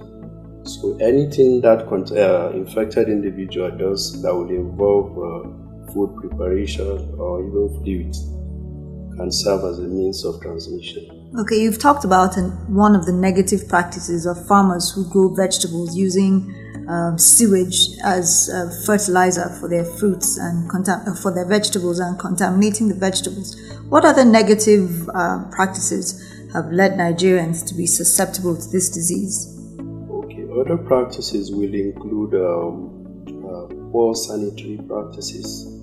So, 0.66 0.98
anything 0.98 1.62
that 1.62 1.88
uh, 1.90 2.50
infected 2.54 3.08
individual 3.08 3.70
does 3.70 4.20
that 4.20 4.34
will 4.34 4.50
involve 4.50 5.16
uh, 5.16 5.92
food 5.94 6.14
preparation 6.20 7.14
or 7.18 7.40
even 7.40 7.82
fluids 7.82 8.18
can 9.16 9.32
serve 9.32 9.64
as 9.64 9.78
a 9.78 9.88
means 9.88 10.26
of 10.26 10.42
transmission. 10.42 11.30
Okay, 11.40 11.56
you've 11.56 11.78
talked 11.78 12.04
about 12.04 12.36
an, 12.36 12.50
one 12.74 12.94
of 12.94 13.06
the 13.06 13.12
negative 13.12 13.66
practices 13.66 14.26
of 14.26 14.46
farmers 14.46 14.90
who 14.90 15.08
grow 15.08 15.34
vegetables 15.34 15.96
using 15.96 16.54
um, 16.90 17.16
sewage 17.18 17.96
as 18.04 18.50
uh, 18.52 18.68
fertilizer 18.84 19.48
for 19.60 19.68
their 19.68 19.84
fruits 19.84 20.36
and 20.38 20.68
contam- 20.68 21.06
uh, 21.06 21.14
for 21.14 21.32
their 21.32 21.46
vegetables 21.46 22.00
and 22.00 22.18
contaminating 22.18 22.88
the 22.88 22.94
vegetables. 22.94 23.56
What 23.88 24.04
other 24.04 24.24
negative 24.24 25.08
uh, 25.14 25.44
practices 25.52 26.20
have 26.52 26.72
led 26.72 26.92
Nigerians 26.92 27.64
to 27.68 27.74
be 27.74 27.86
susceptible 27.86 28.56
to 28.56 28.68
this 28.70 28.90
disease? 28.90 29.56
Okay, 30.10 30.44
other 30.60 30.76
practices 30.76 31.52
will 31.52 31.72
include 31.74 32.34
um, 32.34 32.90
uh, 33.46 33.66
poor 33.92 34.14
sanitary 34.16 34.80
practices. 34.88 35.80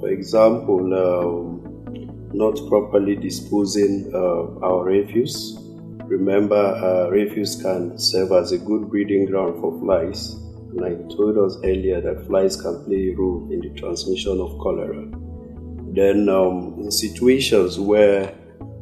For 0.00 0.08
example, 0.08 0.82
um, 0.94 2.30
not 2.32 2.58
properly 2.68 3.14
disposing 3.14 4.10
uh, 4.12 4.66
our 4.66 4.84
refuse. 4.84 5.56
Remember, 6.10 6.56
uh, 6.56 7.08
refuse 7.08 7.54
can 7.62 7.96
serve 7.96 8.32
as 8.32 8.50
a 8.50 8.58
good 8.58 8.90
breeding 8.90 9.26
ground 9.26 9.60
for 9.60 9.78
flies. 9.78 10.32
And 10.72 10.84
I 10.84 10.94
told 11.14 11.38
us 11.38 11.56
earlier 11.62 12.00
that 12.00 12.26
flies 12.26 12.60
can 12.60 12.84
play 12.84 13.10
a 13.10 13.16
role 13.16 13.48
in 13.52 13.60
the 13.60 13.70
transmission 13.78 14.40
of 14.40 14.58
cholera. 14.58 15.06
Then, 15.94 16.28
um, 16.28 16.74
in 16.80 16.90
situations 16.90 17.78
where, 17.78 18.34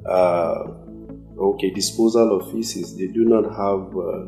uh, 0.08 0.68
okay, 1.38 1.68
disposal 1.68 2.40
of 2.40 2.50
feces, 2.50 2.97
they 2.97 3.08
do 3.08 3.26
not 3.26 3.44
have 3.44 3.94
uh, 3.94 4.25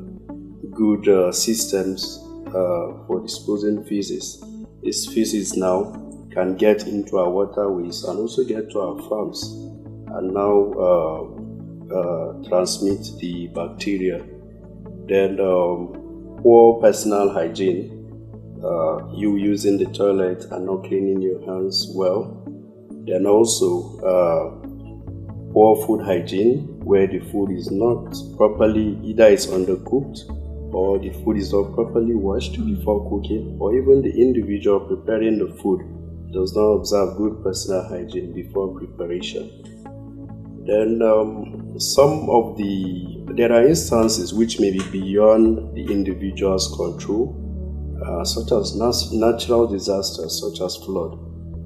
good 0.70 1.08
uh, 1.08 1.32
systems 1.32 2.22
uh, 2.48 3.06
for 3.06 3.22
disposing 3.22 3.82
feces. 3.84 4.44
These 4.82 5.06
feces 5.06 5.56
now 5.56 5.92
can 6.32 6.54
get 6.54 6.86
into 6.86 7.16
our 7.16 7.30
waterways 7.30 8.04
and 8.04 8.18
also 8.18 8.44
get 8.44 8.70
to 8.72 8.80
our 8.80 8.98
farms 9.08 9.70
and 10.12 10.34
now 10.34 11.39
uh, 11.94 12.48
transmit 12.48 13.10
the 13.18 13.48
bacteria. 13.54 14.24
Then 15.06 15.40
um, 15.40 16.38
poor 16.42 16.80
personal 16.80 17.30
hygiene, 17.32 17.96
uh, 18.62 19.12
you 19.12 19.36
using 19.36 19.78
the 19.78 19.86
toilet 19.86 20.44
and 20.50 20.66
not 20.66 20.84
cleaning 20.84 21.20
your 21.20 21.40
hands 21.46 21.90
well. 21.94 22.42
Then 23.06 23.26
also 23.26 23.98
uh, 24.00 25.52
poor 25.52 25.84
food 25.86 26.04
hygiene, 26.04 26.80
where 26.84 27.06
the 27.06 27.18
food 27.30 27.50
is 27.50 27.70
not 27.70 28.14
properly 28.36 28.98
either 29.02 29.26
it's 29.28 29.46
undercooked 29.46 30.30
or 30.72 30.98
the 30.98 31.10
food 31.24 31.36
is 31.36 31.52
not 31.52 31.74
properly 31.74 32.14
washed 32.14 32.64
before 32.64 33.08
cooking, 33.10 33.56
or 33.58 33.74
even 33.74 34.02
the 34.02 34.10
individual 34.10 34.78
preparing 34.78 35.38
the 35.38 35.52
food 35.60 35.80
does 36.32 36.54
not 36.54 36.62
observe 36.62 37.16
good 37.16 37.42
personal 37.42 37.82
hygiene 37.88 38.32
before 38.32 38.68
preparation. 38.78 39.50
Then 40.64 41.02
um, 41.02 41.59
some 41.80 42.28
of 42.28 42.56
the 42.56 43.24
there 43.34 43.52
are 43.52 43.66
instances 43.66 44.34
which 44.34 44.60
may 44.60 44.70
be 44.70 44.82
beyond 44.90 45.74
the 45.74 45.90
individual's 45.90 46.68
control, 46.76 47.34
uh, 48.04 48.24
such 48.24 48.52
as 48.52 48.74
natural 49.12 49.66
disasters 49.66 50.40
such 50.40 50.60
as 50.60 50.76
flood, 50.76 51.12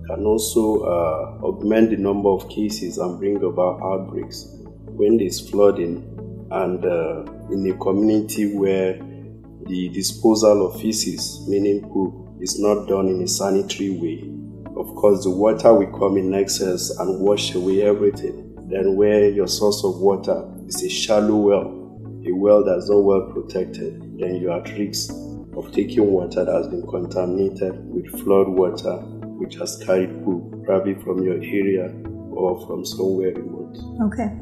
can 0.06 0.24
also 0.24 0.82
uh, 0.82 1.38
augment 1.42 1.90
the 1.90 1.96
number 1.96 2.28
of 2.28 2.48
cases 2.48 2.98
and 2.98 3.18
bring 3.18 3.42
about 3.42 3.80
outbreaks 3.82 4.46
when 4.96 5.16
there's 5.16 5.48
flooding 5.50 5.96
and 6.52 6.84
uh, 6.84 7.24
in 7.50 7.68
a 7.70 7.76
community 7.78 8.54
where 8.54 8.94
the 9.66 9.88
disposal 9.88 10.66
of 10.66 10.80
feces, 10.80 11.44
meaning 11.48 11.80
poop, 11.90 12.40
is 12.40 12.60
not 12.60 12.86
done 12.86 13.08
in 13.08 13.22
a 13.22 13.28
sanitary 13.28 13.90
way 13.90 14.34
of 14.76 14.92
course, 14.96 15.22
the 15.22 15.30
water 15.30 15.72
will 15.72 15.98
come 15.98 16.16
in 16.16 16.34
excess 16.34 16.90
and 16.98 17.20
wash 17.20 17.54
away 17.54 17.82
everything. 17.82 18.43
Then, 18.68 18.96
where 18.96 19.28
your 19.28 19.48
source 19.48 19.84
of 19.84 19.98
water 19.98 20.44
is 20.66 20.82
a 20.82 20.88
shallow 20.88 21.36
well, 21.36 21.84
a 22.26 22.32
well 22.32 22.64
that's 22.64 22.88
not 22.88 23.00
well 23.00 23.30
protected, 23.32 24.00
then 24.18 24.36
you're 24.36 24.58
at 24.58 24.68
risk 24.78 25.12
of 25.56 25.72
taking 25.72 26.06
water 26.06 26.44
that 26.44 26.52
has 26.52 26.68
been 26.68 26.86
contaminated 26.86 27.74
with 27.92 28.10
flood 28.22 28.48
water, 28.48 28.96
which 29.38 29.54
has 29.56 29.76
carried 29.84 30.24
poop, 30.24 30.64
probably 30.64 30.94
from 30.94 31.22
your 31.22 31.36
area 31.36 31.92
or 32.30 32.66
from 32.66 32.84
somewhere 32.84 33.32
remote. 33.32 33.76
Okay. 34.02 34.32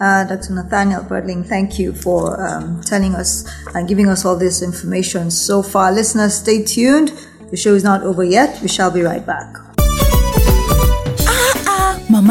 Uh, 0.00 0.24
Dr. 0.24 0.54
Nathaniel 0.54 1.02
Birdling, 1.04 1.44
thank 1.44 1.78
you 1.78 1.92
for 1.92 2.44
um, 2.44 2.80
telling 2.82 3.14
us 3.14 3.48
and 3.74 3.86
giving 3.86 4.08
us 4.08 4.24
all 4.24 4.36
this 4.36 4.62
information 4.62 5.30
so 5.30 5.62
far. 5.62 5.92
Listeners, 5.92 6.34
stay 6.34 6.64
tuned. 6.64 7.12
The 7.50 7.56
show 7.56 7.74
is 7.74 7.84
not 7.84 8.02
over 8.02 8.24
yet. 8.24 8.60
We 8.62 8.68
shall 8.68 8.90
be 8.90 9.02
right 9.02 9.24
back. 9.24 9.61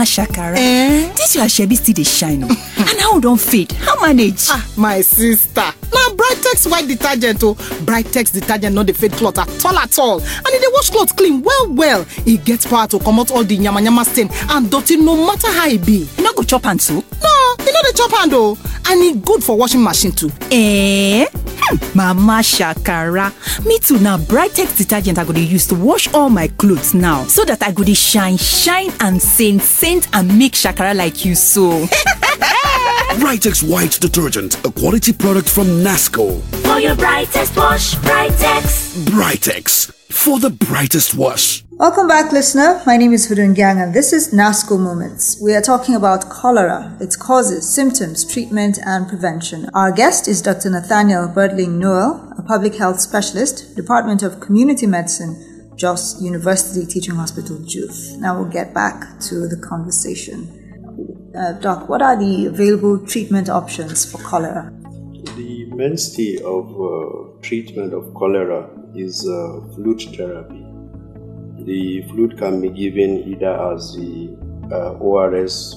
Mama 0.01 0.07
Shakara. 0.09 0.55
Eh? 0.57 1.13
This 1.13 1.35
your 1.35 1.45
shebi 1.45 1.75
still 1.77 1.93
dey 1.93 2.03
shine 2.03 2.43
oh. 2.43 2.47
and 2.79 2.99
how 2.99 3.19
don't 3.19 3.39
fade? 3.39 3.71
How 3.73 3.99
manage? 4.01 4.47
Ah, 4.49 4.67
my 4.75 5.01
sister. 5.01 5.61
Now 5.61 6.07
Brightex 6.15 6.71
white 6.71 6.87
detergent 6.87 7.43
oh. 7.43 7.53
Brightex 7.85 8.33
detergent 8.33 8.73
not 8.73 8.87
the 8.87 8.93
fade 8.93 9.11
cloth 9.11 9.37
at 9.37 9.63
all 9.63 9.77
at 9.77 9.99
all. 9.99 10.19
And 10.19 10.47
e 10.47 10.59
dey 10.59 10.65
wash 10.73 10.89
cloth 10.89 11.15
clean 11.15 11.43
well 11.43 11.71
well. 11.73 12.05
E 12.25 12.37
get 12.37 12.65
power 12.65 12.87
to 12.87 12.97
comot 12.99 13.29
all 13.29 13.43
the 13.43 13.55
nyama 13.59 13.79
nyama 13.79 14.03
stain 14.05 14.29
and 14.49 14.71
dirty 14.71 14.97
no 14.97 15.15
matter 15.23 15.51
how 15.51 15.67
e 15.67 15.77
be. 15.77 16.07
You 16.17 16.23
no 16.23 16.33
go 16.33 16.41
chop 16.41 16.63
hand 16.63 16.79
too? 16.79 16.95
No, 16.95 17.55
e 17.59 17.71
no 17.71 17.81
dey 17.83 17.91
chop 17.93 18.09
hand 18.11 18.31
oh. 18.33 18.57
And 18.89 19.03
e 19.03 19.13
good 19.21 19.43
for 19.43 19.55
washing 19.55 19.83
machine 19.83 20.13
too. 20.13 20.31
Eh? 20.49 21.27
Hmm, 21.63 21.97
mama 21.97 22.39
Shakara. 22.41 23.31
Me 23.65 23.79
too 23.79 23.99
now. 23.99 24.17
Brightex 24.17 24.77
detergent 24.77 25.17
I 25.17 25.23
go 25.25 25.33
to 25.33 25.39
use 25.39 25.67
to 25.67 25.75
wash 25.75 26.11
all 26.13 26.29
my 26.29 26.47
clothes 26.47 26.93
now. 26.93 27.23
So 27.25 27.43
that 27.45 27.61
I 27.63 27.71
go 27.71 27.83
to 27.83 27.95
shine, 27.95 28.37
shine 28.37 28.91
and 28.99 29.21
scent, 29.21 29.61
scent 29.61 30.07
and 30.13 30.37
make 30.37 30.53
Shakara 30.53 30.95
like 30.95 31.23
you 31.25 31.35
so. 31.35 31.85
Brightex 33.21 33.67
White 33.69 33.99
Detergent, 33.99 34.65
a 34.65 34.71
quality 34.71 35.13
product 35.13 35.49
from 35.49 35.67
Nasco. 35.83 36.41
For 36.65 36.79
your 36.79 36.95
brightest 36.95 37.55
wash, 37.55 37.95
Brightex. 37.95 39.05
Brightex, 39.05 39.91
for 40.11 40.39
the 40.39 40.49
brightest 40.49 41.13
wash. 41.13 41.63
Welcome 41.81 42.07
back, 42.07 42.31
listener. 42.31 42.79
My 42.85 42.95
name 42.95 43.11
is 43.11 43.27
Hudun 43.27 43.55
Gyang, 43.55 43.81
and 43.81 43.91
this 43.91 44.13
is 44.13 44.31
NASCO 44.31 44.79
Moments. 44.79 45.41
We 45.41 45.55
are 45.55 45.63
talking 45.63 45.95
about 45.95 46.29
cholera, 46.29 46.95
its 47.01 47.15
causes, 47.15 47.67
symptoms, 47.67 48.23
treatment, 48.23 48.77
and 48.85 49.09
prevention. 49.09 49.67
Our 49.73 49.91
guest 49.91 50.27
is 50.27 50.43
Dr. 50.43 50.69
Nathaniel 50.69 51.27
Birdling 51.27 51.79
Noel, 51.79 52.35
a 52.37 52.43
public 52.43 52.75
health 52.75 52.99
specialist, 52.99 53.75
Department 53.75 54.21
of 54.21 54.39
Community 54.39 54.85
Medicine, 54.85 55.71
Jos 55.75 56.21
University 56.21 56.85
Teaching 56.85 57.15
Hospital, 57.15 57.57
JUTH. 57.65 58.19
Now 58.19 58.39
we'll 58.39 58.51
get 58.51 58.75
back 58.75 59.19
to 59.21 59.47
the 59.47 59.57
conversation. 59.57 61.33
Uh, 61.35 61.53
Doc, 61.53 61.89
what 61.89 62.03
are 62.03 62.15
the 62.15 62.45
available 62.45 62.99
treatment 63.07 63.49
options 63.49 64.05
for 64.05 64.19
cholera? 64.19 64.71
The 65.35 65.65
mainstay 65.73 66.37
of 66.43 66.79
uh, 66.79 67.41
treatment 67.41 67.95
of 67.95 68.13
cholera 68.13 68.69
is 68.93 69.27
uh, 69.27 69.61
fluid 69.73 70.01
therapy. 70.15 70.70
The 71.65 72.01
fluid 72.09 72.37
can 72.37 72.59
be 72.59 72.69
given 72.69 73.19
either 73.29 73.73
as 73.73 73.95
the 73.95 74.35
uh, 74.71 74.93
ORS, 74.93 75.75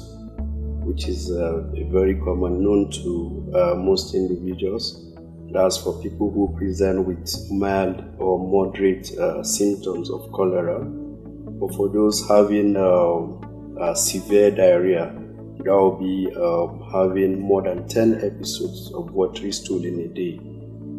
which 0.84 1.08
is 1.08 1.30
uh, 1.30 1.62
very 1.90 2.14
common, 2.14 2.64
known 2.64 2.90
to 2.90 3.52
uh, 3.54 3.74
most 3.74 4.14
individuals. 4.14 5.12
That's 5.52 5.76
for 5.76 6.00
people 6.02 6.30
who 6.30 6.54
present 6.56 7.06
with 7.06 7.28
mild 7.50 8.02
or 8.18 8.38
moderate 8.38 9.12
uh, 9.18 9.42
symptoms 9.42 10.10
of 10.10 10.32
cholera. 10.32 10.80
But 10.84 11.74
for 11.74 11.88
those 11.88 12.26
having 12.28 12.76
uh, 12.76 13.94
severe 13.94 14.50
diarrhea, 14.50 15.14
that 15.58 15.70
will 15.70 15.98
be 15.98 16.34
um, 16.36 16.90
having 16.92 17.40
more 17.40 17.62
than 17.62 17.86
10 17.88 18.24
episodes 18.24 18.92
of 18.94 19.12
watery 19.12 19.52
stool 19.52 19.84
in 19.84 20.00
a 20.00 20.08
day. 20.08 20.40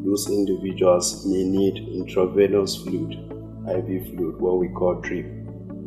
Those 0.05 0.29
individuals 0.29 1.25
may 1.25 1.43
need 1.43 1.77
intravenous 1.77 2.75
fluid, 2.75 3.34
IV 3.69 4.07
fluid, 4.07 4.39
what 4.39 4.60
we 4.60 4.69
call 4.69 4.95
drip. 5.01 5.25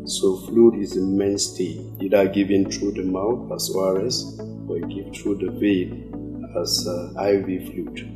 So 0.05 0.37
fluid 0.47 0.81
is 0.81 0.95
the 0.95 1.03
mainstay, 1.03 1.85
either 2.01 2.29
given 2.29 2.71
through 2.71 2.93
the 2.93 3.05
mouth 3.05 3.53
as 3.53 3.71
ORS 3.71 4.41
or 4.69 4.81
given 4.81 5.13
through 5.15 5.39
the 5.39 5.51
vein 5.51 6.45
as 6.61 6.87
uh, 6.89 7.23
IV 7.23 7.71
fluid. 7.71 8.15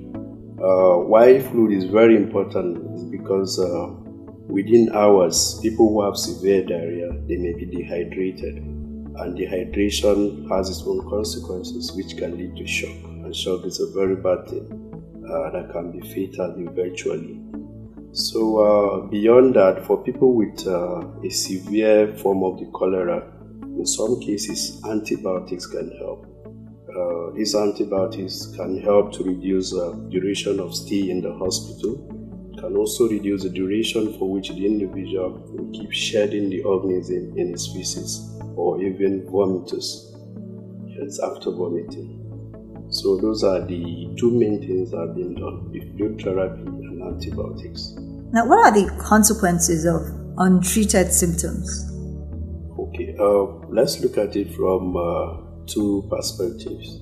Uh, 0.62 0.98
why 0.98 1.40
fluid 1.40 1.72
is 1.72 1.84
very 1.84 2.16
important 2.16 2.78
is 2.94 3.04
because 3.04 3.58
uh, 3.58 3.88
within 4.46 4.90
hours, 4.94 5.58
people 5.62 5.88
who 5.88 6.02
have 6.04 6.16
severe 6.16 6.64
diarrhea, 6.64 7.12
they 7.26 7.36
may 7.36 7.52
be 7.52 7.66
dehydrated. 7.66 8.56
And 9.14 9.36
dehydration 9.36 10.48
has 10.50 10.70
its 10.70 10.82
own 10.86 11.08
consequences, 11.08 11.92
which 11.92 12.16
can 12.16 12.38
lead 12.38 12.56
to 12.56 12.66
shock. 12.66 12.96
And 13.04 13.34
shock 13.34 13.66
is 13.66 13.80
a 13.80 13.92
very 13.92 14.16
bad 14.16 14.48
thing 14.48 14.66
uh, 15.28 15.50
that 15.50 15.70
can 15.72 15.92
be 15.92 16.00
fatal 16.00 16.54
eventually. 16.56 17.40
So, 18.14 18.58
uh, 18.58 19.06
beyond 19.06 19.54
that, 19.54 19.86
for 19.86 20.02
people 20.02 20.34
with 20.34 20.66
uh, 20.66 21.00
a 21.24 21.30
severe 21.30 22.14
form 22.18 22.44
of 22.44 22.58
the 22.58 22.66
cholera, 22.66 23.26
in 23.62 23.86
some 23.86 24.20
cases, 24.20 24.82
antibiotics 24.84 25.64
can 25.66 25.90
help. 25.96 26.26
Uh, 26.94 27.30
these 27.34 27.54
antibiotics 27.54 28.54
can 28.54 28.82
help 28.82 29.12
to 29.14 29.24
reduce 29.24 29.74
uh, 29.74 29.92
duration 30.10 30.60
of 30.60 30.74
stay 30.74 31.08
in 31.08 31.22
the 31.22 31.32
hospital. 31.32 31.96
Can 32.58 32.76
also 32.76 33.08
reduce 33.08 33.44
the 33.44 33.48
duration 33.48 34.12
for 34.18 34.30
which 34.30 34.50
the 34.50 34.66
individual 34.66 35.30
will 35.50 35.72
keep 35.72 35.90
shedding 35.90 36.50
the 36.50 36.62
organism 36.64 37.32
in 37.38 37.48
his 37.48 37.66
feces 37.68 38.38
or 38.56 38.82
even 38.82 39.22
vomitus. 39.22 40.12
Yes, 40.86 41.18
after 41.18 41.50
vomiting. 41.50 42.18
So 42.90 43.16
those 43.16 43.42
are 43.42 43.60
the 43.60 44.14
two 44.18 44.30
main 44.30 44.60
things 44.60 44.90
that 44.90 44.98
have 44.98 45.16
been 45.16 45.34
done: 45.34 45.72
the 45.72 45.80
fluid 45.96 46.20
therapy 46.20 46.62
and 47.02 47.14
antibiotics. 47.14 47.94
Now, 48.32 48.46
what 48.46 48.58
are 48.58 48.72
the 48.72 48.90
consequences 49.02 49.84
of 49.84 50.02
untreated 50.38 51.12
symptoms? 51.12 51.88
Okay, 52.78 53.14
uh, 53.18 53.42
let's 53.68 54.00
look 54.00 54.16
at 54.18 54.36
it 54.36 54.54
from 54.54 54.96
uh, 54.96 55.36
two 55.66 56.06
perspectives. 56.10 57.00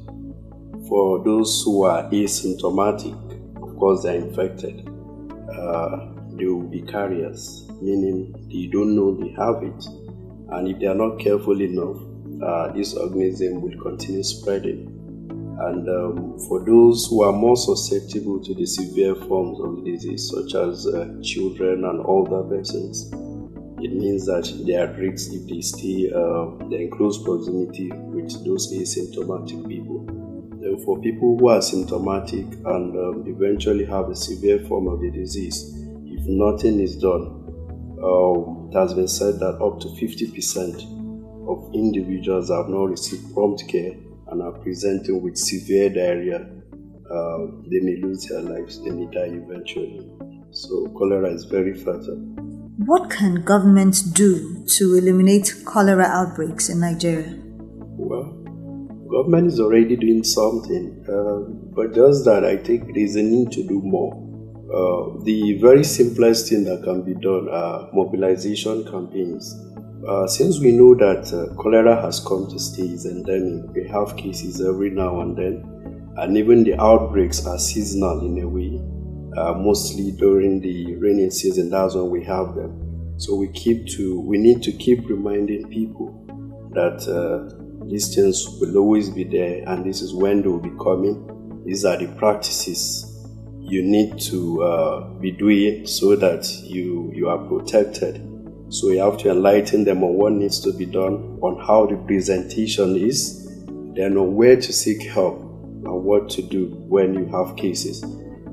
For 0.89 1.23
those 1.25 1.63
who 1.65 1.85
are 1.85 2.11
asymptomatic, 2.11 3.15
of 3.63 3.77
course, 3.77 4.03
they're 4.03 4.17
infected. 4.17 4.89
Uh, 5.53 6.11
they 6.33 6.47
will 6.47 6.69
be 6.69 6.83
carriers, 6.83 7.69
meaning 7.81 8.35
they 8.51 8.67
don't 8.67 8.97
know 8.97 9.15
they 9.15 9.31
have 9.31 9.63
it. 9.63 9.87
And 10.53 10.69
if 10.69 10.81
they 10.81 10.87
are 10.87 10.95
not 10.95 11.21
careful 11.21 11.61
enough, 11.61 11.97
uh, 12.43 12.73
this 12.73 12.95
organism 12.95 13.61
will 13.61 13.79
continue 13.81 14.23
spreading. 14.23 15.00
And 15.61 15.87
um, 15.91 16.39
for 16.49 16.65
those 16.65 17.07
who 17.09 17.23
are 17.23 17.33
more 17.33 17.57
susceptible 17.57 18.43
to 18.43 18.55
the 18.55 18.65
severe 18.65 19.15
forms 19.15 19.61
of 19.61 19.85
the 19.85 19.93
disease, 19.93 20.31
such 20.31 20.55
as 20.55 20.87
uh, 20.87 21.21
children 21.23 21.85
and 21.85 22.01
older 22.07 22.43
persons, 22.45 23.13
it 23.83 23.93
means 23.93 24.25
that 24.25 24.51
they 24.67 24.77
are 24.77 24.87
at 24.87 24.99
risk 24.99 25.33
if 25.35 25.47
they 25.49 25.61
stay 25.61 26.11
uh, 26.11 26.57
in 26.71 26.91
close 26.91 27.23
proximity 27.23 27.91
with 27.93 28.43
those 28.43 28.73
asymptomatic 28.73 29.69
people. 29.69 30.07
Then 30.63 30.83
for 30.83 30.99
people 31.01 31.37
who 31.39 31.49
are 31.49 31.61
symptomatic 31.61 32.47
and 32.65 32.97
um, 32.97 33.25
eventually 33.27 33.85
have 33.85 34.09
a 34.09 34.17
severe 34.17 34.61
form 34.61 34.89
of 34.89 35.01
the 35.01 35.11
disease, 35.11 35.75
if 36.07 36.25
nothing 36.27 36.81
is 36.81 36.97
done, 36.97 37.37
um, 38.03 38.71
it 38.71 38.79
has 38.79 38.95
been 38.95 39.09
said 39.09 39.39
that 39.41 39.61
up 39.61 39.79
to 39.81 39.89
50% 39.89 41.49
of 41.51 41.75
individuals 41.75 42.49
have 42.49 42.71
not 42.71 42.85
received 42.85 43.35
prompt 43.35 43.69
care 43.69 43.93
and 44.31 44.43
are 44.43 44.53
presenting 44.53 45.23
with 45.23 45.37
severe 45.37 45.91
diarrhea. 45.91 46.49
Uh, 47.11 47.39
they 47.69 47.81
may 47.81 47.97
lose 47.97 48.27
their 48.27 48.41
lives, 48.41 48.83
they 48.85 48.91
may 48.91 49.07
die 49.13 49.35
eventually. 49.35 50.09
So, 50.53 50.87
cholera 50.97 51.33
is 51.33 51.45
very 51.45 51.75
fatal. 51.75 52.17
What 52.87 53.11
can 53.11 53.43
government 53.43 53.97
do 54.15 54.65
to 54.67 54.95
eliminate 54.97 55.55
cholera 55.67 56.05
outbreaks 56.05 56.69
in 56.69 56.81
Nigeria? 56.81 57.37
Well, 57.99 58.33
government 59.11 59.49
is 59.49 59.61
already 59.61 59.97
doing 59.97 60.25
something, 60.25 61.05
uh, 61.09 61.51
but 61.75 61.95
just 61.95 62.25
that 62.25 62.45
I 62.45 62.57
think 62.57 62.87
there 62.87 63.05
is 63.05 63.17
a 63.17 63.23
need 63.23 63.53
to 63.53 63.63
do 63.67 63.81
more. 63.83 64.15
Uh, 64.73 65.23
the 65.25 65.59
very 65.61 65.83
simplest 65.83 66.49
thing 66.49 66.65
that 66.65 66.85
can 66.85 67.03
be 67.03 67.15
done 67.15 67.49
are 67.51 67.91
mobilization 67.93 68.85
campaigns. 68.85 69.53
Uh, 70.09 70.27
since 70.27 70.61
we 70.61 70.73
know 70.73 70.95
that 70.95 71.31
uh, 71.35 71.55
cholera 71.57 72.01
has 72.01 72.21
come 72.21 72.49
to 72.49 72.59
stay, 72.59 72.85
is 72.85 73.05
endemic, 73.05 73.71
we 73.75 73.87
have 73.87 74.17
cases 74.17 74.61
every 74.67 74.89
now 74.89 75.21
and 75.21 75.37
then, 75.37 76.15
and 76.17 76.39
even 76.39 76.65
the 76.65 76.75
outbreaks 76.81 77.47
are 77.47 77.59
seasonal 77.59 78.25
in 78.25 78.43
a 78.43 78.49
way. 78.49 78.81
Uh, 79.37 79.53
mostly 79.55 80.11
during 80.13 80.59
the 80.61 80.97
rainy 80.97 81.29
season, 81.29 81.69
that's 81.69 81.95
when 81.95 82.09
we 82.09 82.25
have 82.25 82.55
them. 82.55 83.15
So 83.19 83.35
we 83.35 83.49
keep 83.49 83.87
to, 83.89 84.19
we 84.21 84.39
need 84.39 84.63
to 84.63 84.73
keep 84.73 85.07
reminding 85.07 85.69
people 85.69 86.17
that 86.73 87.07
uh, 87.07 87.87
these 87.87 88.15
things 88.15 88.47
will 88.59 88.79
always 88.79 89.11
be 89.11 89.25
there, 89.25 89.69
and 89.69 89.85
this 89.85 90.01
is 90.01 90.15
when 90.15 90.41
they 90.41 90.49
will 90.49 90.61
be 90.61 90.73
coming. 90.83 91.63
These 91.67 91.85
are 91.85 91.99
the 91.99 92.09
practices 92.17 93.07
you 93.61 93.83
need 93.83 94.19
to 94.21 94.63
uh, 94.63 95.09
be 95.21 95.31
doing 95.31 95.87
so 95.87 96.17
that 96.17 96.51
you 96.63 97.13
you 97.15 97.29
are 97.29 97.39
protected. 97.47 98.30
So 98.71 98.91
you 98.91 99.01
have 99.01 99.19
to 99.19 99.31
enlighten 99.31 99.83
them 99.83 100.05
on 100.05 100.15
what 100.15 100.33
needs 100.33 100.61
to 100.61 100.73
be 100.73 100.87
done, 100.87 101.39
on 101.43 101.59
how 101.59 101.87
the 101.87 101.97
presentation 102.07 102.97
is, 102.97 103.49
then 103.97 104.17
on 104.17 104.37
where 104.37 104.55
to 104.55 104.73
seek 104.73 105.03
help 105.03 105.41
and 105.41 106.05
what 106.05 106.31
to 106.31 106.43
do 106.43 106.67
when 106.89 107.15
you 107.15 107.27
have 107.27 107.57
cases. 107.57 108.05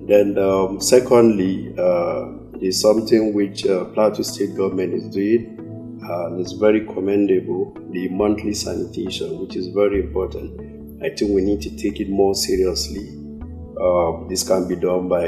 Then, 0.07 0.39
um, 0.39 0.81
secondly, 0.81 1.71
uh, 1.77 2.31
is 2.59 2.81
something 2.81 3.33
which 3.33 3.67
uh, 3.67 3.85
Plateau 3.85 4.23
State 4.23 4.55
government 4.57 4.95
is 4.95 5.07
doing, 5.09 5.99
and 6.01 6.41
it's 6.41 6.53
very 6.53 6.83
commendable. 6.87 7.77
The 7.91 8.09
monthly 8.09 8.55
sanitation, 8.55 9.39
which 9.39 9.55
is 9.55 9.67
very 9.67 9.99
important. 9.99 11.03
I 11.03 11.09
think 11.09 11.31
we 11.31 11.43
need 11.43 11.61
to 11.61 11.77
take 11.77 11.99
it 11.99 12.09
more 12.09 12.33
seriously. 12.33 13.07
Uh, 13.79 14.27
this 14.29 14.47
can 14.47 14.67
be 14.67 14.75
done 14.75 15.07
by 15.07 15.27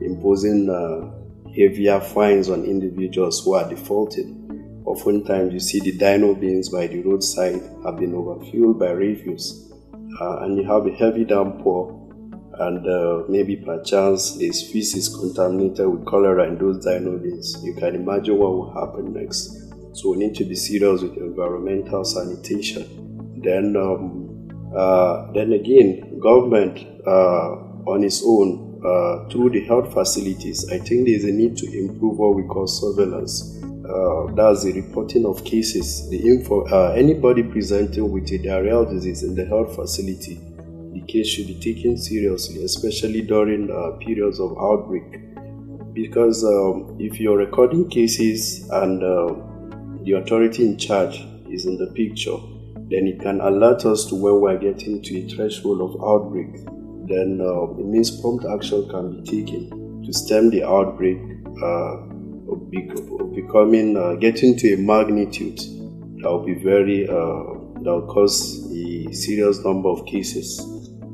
imposing 0.00 0.70
uh, 0.70 1.19
heavier 1.56 2.00
fines 2.00 2.48
on 2.48 2.64
individuals 2.64 3.44
who 3.44 3.54
are 3.54 3.68
defaulting. 3.68 4.82
Oftentimes, 4.84 5.52
you 5.52 5.60
see 5.60 5.80
the 5.80 5.92
dino 5.92 6.34
bins 6.34 6.68
by 6.68 6.86
the 6.86 7.02
roadside 7.02 7.60
have 7.84 7.98
been 7.98 8.14
overfilled 8.14 8.78
by 8.78 8.90
refuse, 8.90 9.72
uh, 10.20 10.38
and 10.40 10.56
you 10.56 10.64
have 10.64 10.86
a 10.86 10.92
heavy 10.92 11.24
downpour 11.24 12.00
and 12.60 12.86
uh, 12.86 13.22
maybe 13.28 13.56
perchance 13.56 14.36
there's 14.36 14.70
feces 14.70 15.08
contaminated 15.08 15.88
with 15.88 16.04
cholera 16.04 16.46
in 16.46 16.58
those 16.58 16.84
dino 16.84 17.16
bins. 17.16 17.56
You 17.64 17.74
can 17.74 17.94
imagine 17.94 18.36
what 18.36 18.52
will 18.52 18.72
happen 18.74 19.14
next. 19.14 19.72
So 19.92 20.10
we 20.10 20.18
need 20.18 20.34
to 20.36 20.44
be 20.44 20.54
serious 20.54 21.02
with 21.02 21.16
environmental 21.16 22.04
sanitation. 22.04 23.40
Then, 23.42 23.76
um, 23.76 24.72
uh, 24.76 25.32
then 25.32 25.54
again, 25.54 26.18
government 26.20 26.78
uh, 27.06 27.56
on 27.86 28.04
its 28.04 28.22
own 28.24 28.69
uh, 28.84 29.28
through 29.28 29.50
the 29.50 29.64
health 29.66 29.92
facilities, 29.92 30.70
I 30.70 30.78
think 30.78 31.06
there's 31.06 31.24
a 31.24 31.32
need 31.32 31.56
to 31.58 31.66
improve 31.66 32.18
what 32.18 32.34
we 32.34 32.42
call 32.44 32.66
surveillance. 32.66 33.58
Uh, 33.62 34.32
that's 34.34 34.64
the 34.64 34.72
reporting 34.74 35.26
of 35.26 35.44
cases. 35.44 36.08
The 36.10 36.18
info, 36.18 36.66
uh, 36.66 36.94
anybody 36.96 37.42
presenting 37.42 38.10
with 38.10 38.30
a 38.30 38.38
diarrheal 38.38 38.88
disease 38.90 39.22
in 39.22 39.34
the 39.34 39.44
health 39.44 39.74
facility 39.74 40.40
the 40.92 41.00
case 41.02 41.28
should 41.28 41.46
be 41.46 41.54
taken 41.54 41.96
seriously, 41.96 42.64
especially 42.64 43.22
during 43.22 43.70
uh, 43.70 43.96
periods 43.98 44.40
of 44.40 44.56
outbreak. 44.58 45.04
Because 45.92 46.44
um, 46.44 46.96
if 46.98 47.20
you're 47.20 47.36
recording 47.36 47.88
cases 47.88 48.68
and 48.70 49.02
uh, 49.02 49.34
the 50.04 50.12
authority 50.12 50.64
in 50.64 50.78
charge 50.78 51.24
is 51.48 51.66
in 51.66 51.78
the 51.78 51.86
picture, 51.94 52.36
then 52.90 53.06
it 53.06 53.20
can 53.20 53.40
alert 53.40 53.84
us 53.84 54.04
to 54.06 54.14
when 54.16 54.40
we're 54.40 54.58
getting 54.58 55.02
to 55.02 55.18
a 55.18 55.28
threshold 55.28 55.80
of 55.80 56.02
outbreak. 56.02 56.56
Then 57.10 57.40
uh, 57.42 57.64
it 57.64 57.86
means 57.86 58.20
prompt 58.20 58.44
action 58.44 58.88
can 58.88 59.20
be 59.20 59.42
taken 59.42 60.04
to 60.06 60.12
stem 60.12 60.48
the 60.48 60.62
outbreak 60.62 61.18
uh, 61.60 61.96
of, 62.52 62.70
becoming, 63.34 63.96
uh, 63.96 64.14
getting 64.14 64.56
to 64.58 64.74
a 64.74 64.76
magnitude 64.76 65.58
that 65.58 66.30
will 66.30 66.46
be 66.46 66.54
very, 66.54 67.08
uh, 67.08 67.82
that 67.82 67.90
will 67.90 68.06
cause 68.06 68.64
a 68.72 69.12
serious 69.12 69.58
number 69.64 69.88
of 69.88 70.06
cases 70.06 70.58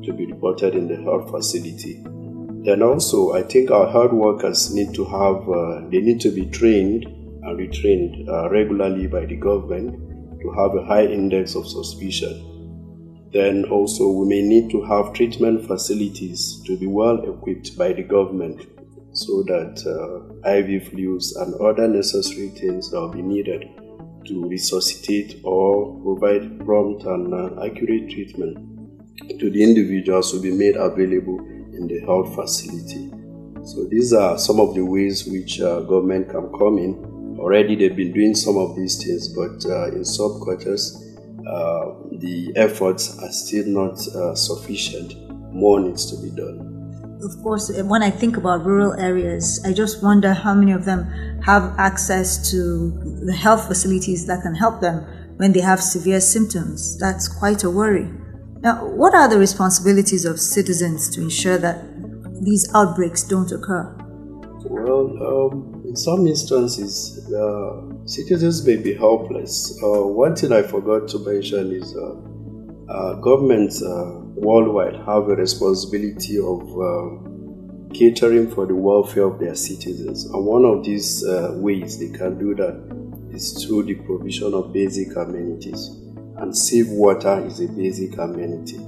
to 0.05 0.13
be 0.13 0.27
reported 0.27 0.75
in 0.75 0.87
the 0.87 0.97
health 0.97 1.31
facility. 1.31 2.05
Then 2.67 2.83
also, 2.83 3.33
I 3.33 3.41
think 3.41 3.71
our 3.71 3.91
health 3.91 4.13
workers 4.13 4.75
need 4.75 4.93
to 4.97 5.05
have, 5.07 5.91
they 5.91 6.01
need 6.01 6.21
to 6.21 6.31
be 6.31 6.45
trained 6.45 7.07
and 7.07 7.59
retrained 7.59 8.51
regularly 8.51 9.07
by 9.07 9.25
the 9.25 9.37
government 9.37 10.41
to 10.43 10.51
have 10.51 10.75
a 10.75 10.85
high 10.85 11.07
index 11.07 11.55
of 11.55 11.67
suspicion 11.67 12.56
then 13.33 13.65
also 13.67 14.09
we 14.09 14.27
may 14.27 14.43
need 14.43 14.71
to 14.71 14.83
have 14.85 15.13
treatment 15.13 15.67
facilities 15.67 16.63
to 16.65 16.77
be 16.77 16.87
well 16.87 17.19
equipped 17.29 17.77
by 17.77 17.93
the 17.93 18.03
government 18.03 18.63
so 19.13 19.43
that 19.45 19.81
uh, 19.87 20.51
IV 20.51 20.89
fluids 20.89 21.35
and 21.37 21.55
other 21.55 21.89
necessary 21.89 22.49
things 22.49 22.91
that 22.91 23.01
will 23.01 23.13
be 23.13 23.23
needed 23.23 23.69
to 24.27 24.49
resuscitate 24.49 25.41
or 25.43 26.01
provide 26.03 26.65
prompt 26.65 27.05
and 27.05 27.33
uh, 27.33 27.65
accurate 27.65 28.11
treatment 28.11 28.57
to 29.39 29.51
the 29.51 29.63
individuals 29.63 30.33
will 30.33 30.43
be 30.43 30.53
made 30.53 30.77
available 30.77 31.39
in 31.75 31.87
the 31.89 32.01
health 32.01 32.35
facility. 32.35 33.11
So 33.65 33.85
these 33.85 34.13
are 34.13 34.39
some 34.39 34.61
of 34.61 34.75
the 34.75 34.85
ways 34.85 35.27
which 35.27 35.61
uh, 35.61 35.81
government 35.81 36.29
can 36.29 36.51
come 36.59 36.79
in. 36.79 37.37
Already 37.39 37.75
they've 37.75 37.97
been 37.97 38.13
doing 38.13 38.35
some 38.35 38.57
of 38.57 38.77
these 38.77 39.03
things, 39.03 39.29
but 39.29 39.65
uh, 39.69 39.89
in 39.89 40.01
uh, 40.01 40.05
the 41.47 42.53
efforts 42.57 43.19
are 43.23 43.31
still 43.31 43.67
not 43.67 43.99
uh, 44.09 44.35
sufficient. 44.35 45.15
More 45.53 45.81
needs 45.81 46.11
to 46.11 46.23
be 46.23 46.31
done. 46.31 46.77
Of 47.23 47.43
course, 47.43 47.73
when 47.73 48.03
I 48.03 48.11
think 48.11 48.37
about 48.37 48.67
rural 48.67 48.93
areas, 48.93 49.63
I 49.65 49.73
just 49.73 50.03
wonder 50.03 50.35
how 50.35 50.55
many 50.55 50.73
of 50.73 50.85
them 50.85 51.05
have 51.43 51.75
access 51.79 52.51
to 52.51 52.91
the 53.25 53.33
health 53.33 53.67
facilities 53.67 54.27
that 54.27 54.43
can 54.43 54.55
help 54.55 54.81
them 54.81 55.07
when 55.37 55.53
they 55.53 55.61
have 55.61 55.83
severe 55.83 56.21
symptoms. 56.21 56.99
That's 56.99 57.29
quite 57.29 57.65
a 57.65 57.71
worry. 57.71 58.11
Now, 58.61 58.87
what 58.87 59.15
are 59.15 59.29
the 59.29 59.39
responsibilities 59.39 60.25
of 60.25 60.41
citizens 60.41 61.09
to 61.11 61.23
ensure 61.23 61.59
that 61.59 61.85
these 62.43 62.69
outbreaks 62.75 63.23
don't 63.23 63.51
occur? 63.51 63.95
Well, 64.69 65.53
um, 65.53 65.76
in 65.97 66.03
some 66.03 66.27
instances, 66.27 67.33
uh, 67.33 67.81
citizens 68.05 68.67
may 68.67 68.77
be 68.77 68.93
helpless. 68.93 69.81
Uh, 69.83 70.07
one 70.07 70.37
thing 70.37 70.53
I 70.53 70.61
forgot 70.61 71.09
to 71.09 71.19
mention 71.21 71.73
is 71.73 71.97
uh, 71.97 72.17
uh 72.93 73.15
governments 73.15 73.83
uh, 73.83 74.21
worldwide 74.37 74.95
have 74.95 75.29
a 75.29 75.37
responsibility 75.37 76.39
of 76.39 76.61
uh, 76.79 77.95
catering 77.95 78.51
for 78.51 78.67
the 78.67 78.75
welfare 78.75 79.25
of 79.25 79.39
their 79.39 79.55
citizens. 79.55 80.27
And 80.27 80.45
one 80.45 80.67
of 80.67 80.85
these 80.85 81.25
ways 81.65 81.99
they 81.99 82.11
can 82.17 82.39
do 82.39 82.55
that 82.57 82.77
is 83.33 83.65
through 83.65 83.85
the 83.85 83.95
provision 83.95 84.53
of 84.53 84.75
basic 84.75 85.17
amenities. 85.17 85.89
And 86.37 86.55
safe 86.55 86.89
water 86.89 87.43
is 87.47 87.61
a 87.61 87.69
basic 87.69 88.19
amenity. 88.19 88.81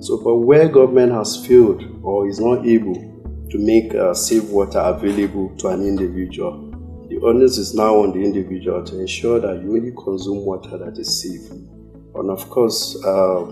So, 0.00 0.18
but 0.22 0.36
where 0.36 0.68
government 0.68 1.12
has 1.12 1.46
failed 1.46 1.82
or 2.02 2.28
is 2.28 2.40
not 2.40 2.66
able 2.66 3.11
to 3.52 3.58
make 3.58 3.94
uh, 3.94 4.14
safe 4.14 4.44
water 4.44 4.78
available 4.78 5.54
to 5.58 5.68
an 5.68 5.82
individual. 5.86 6.70
The 7.10 7.18
onus 7.18 7.58
is 7.58 7.74
now 7.74 7.96
on 7.96 8.12
the 8.12 8.24
individual 8.24 8.82
to 8.82 8.98
ensure 8.98 9.40
that 9.40 9.62
you 9.62 9.76
only 9.76 9.92
consume 9.92 10.46
water 10.46 10.78
that 10.78 10.98
is 10.98 11.20
safe. 11.20 11.50
And 11.50 12.30
of 12.30 12.48
course, 12.48 12.96
uh, 13.04 13.44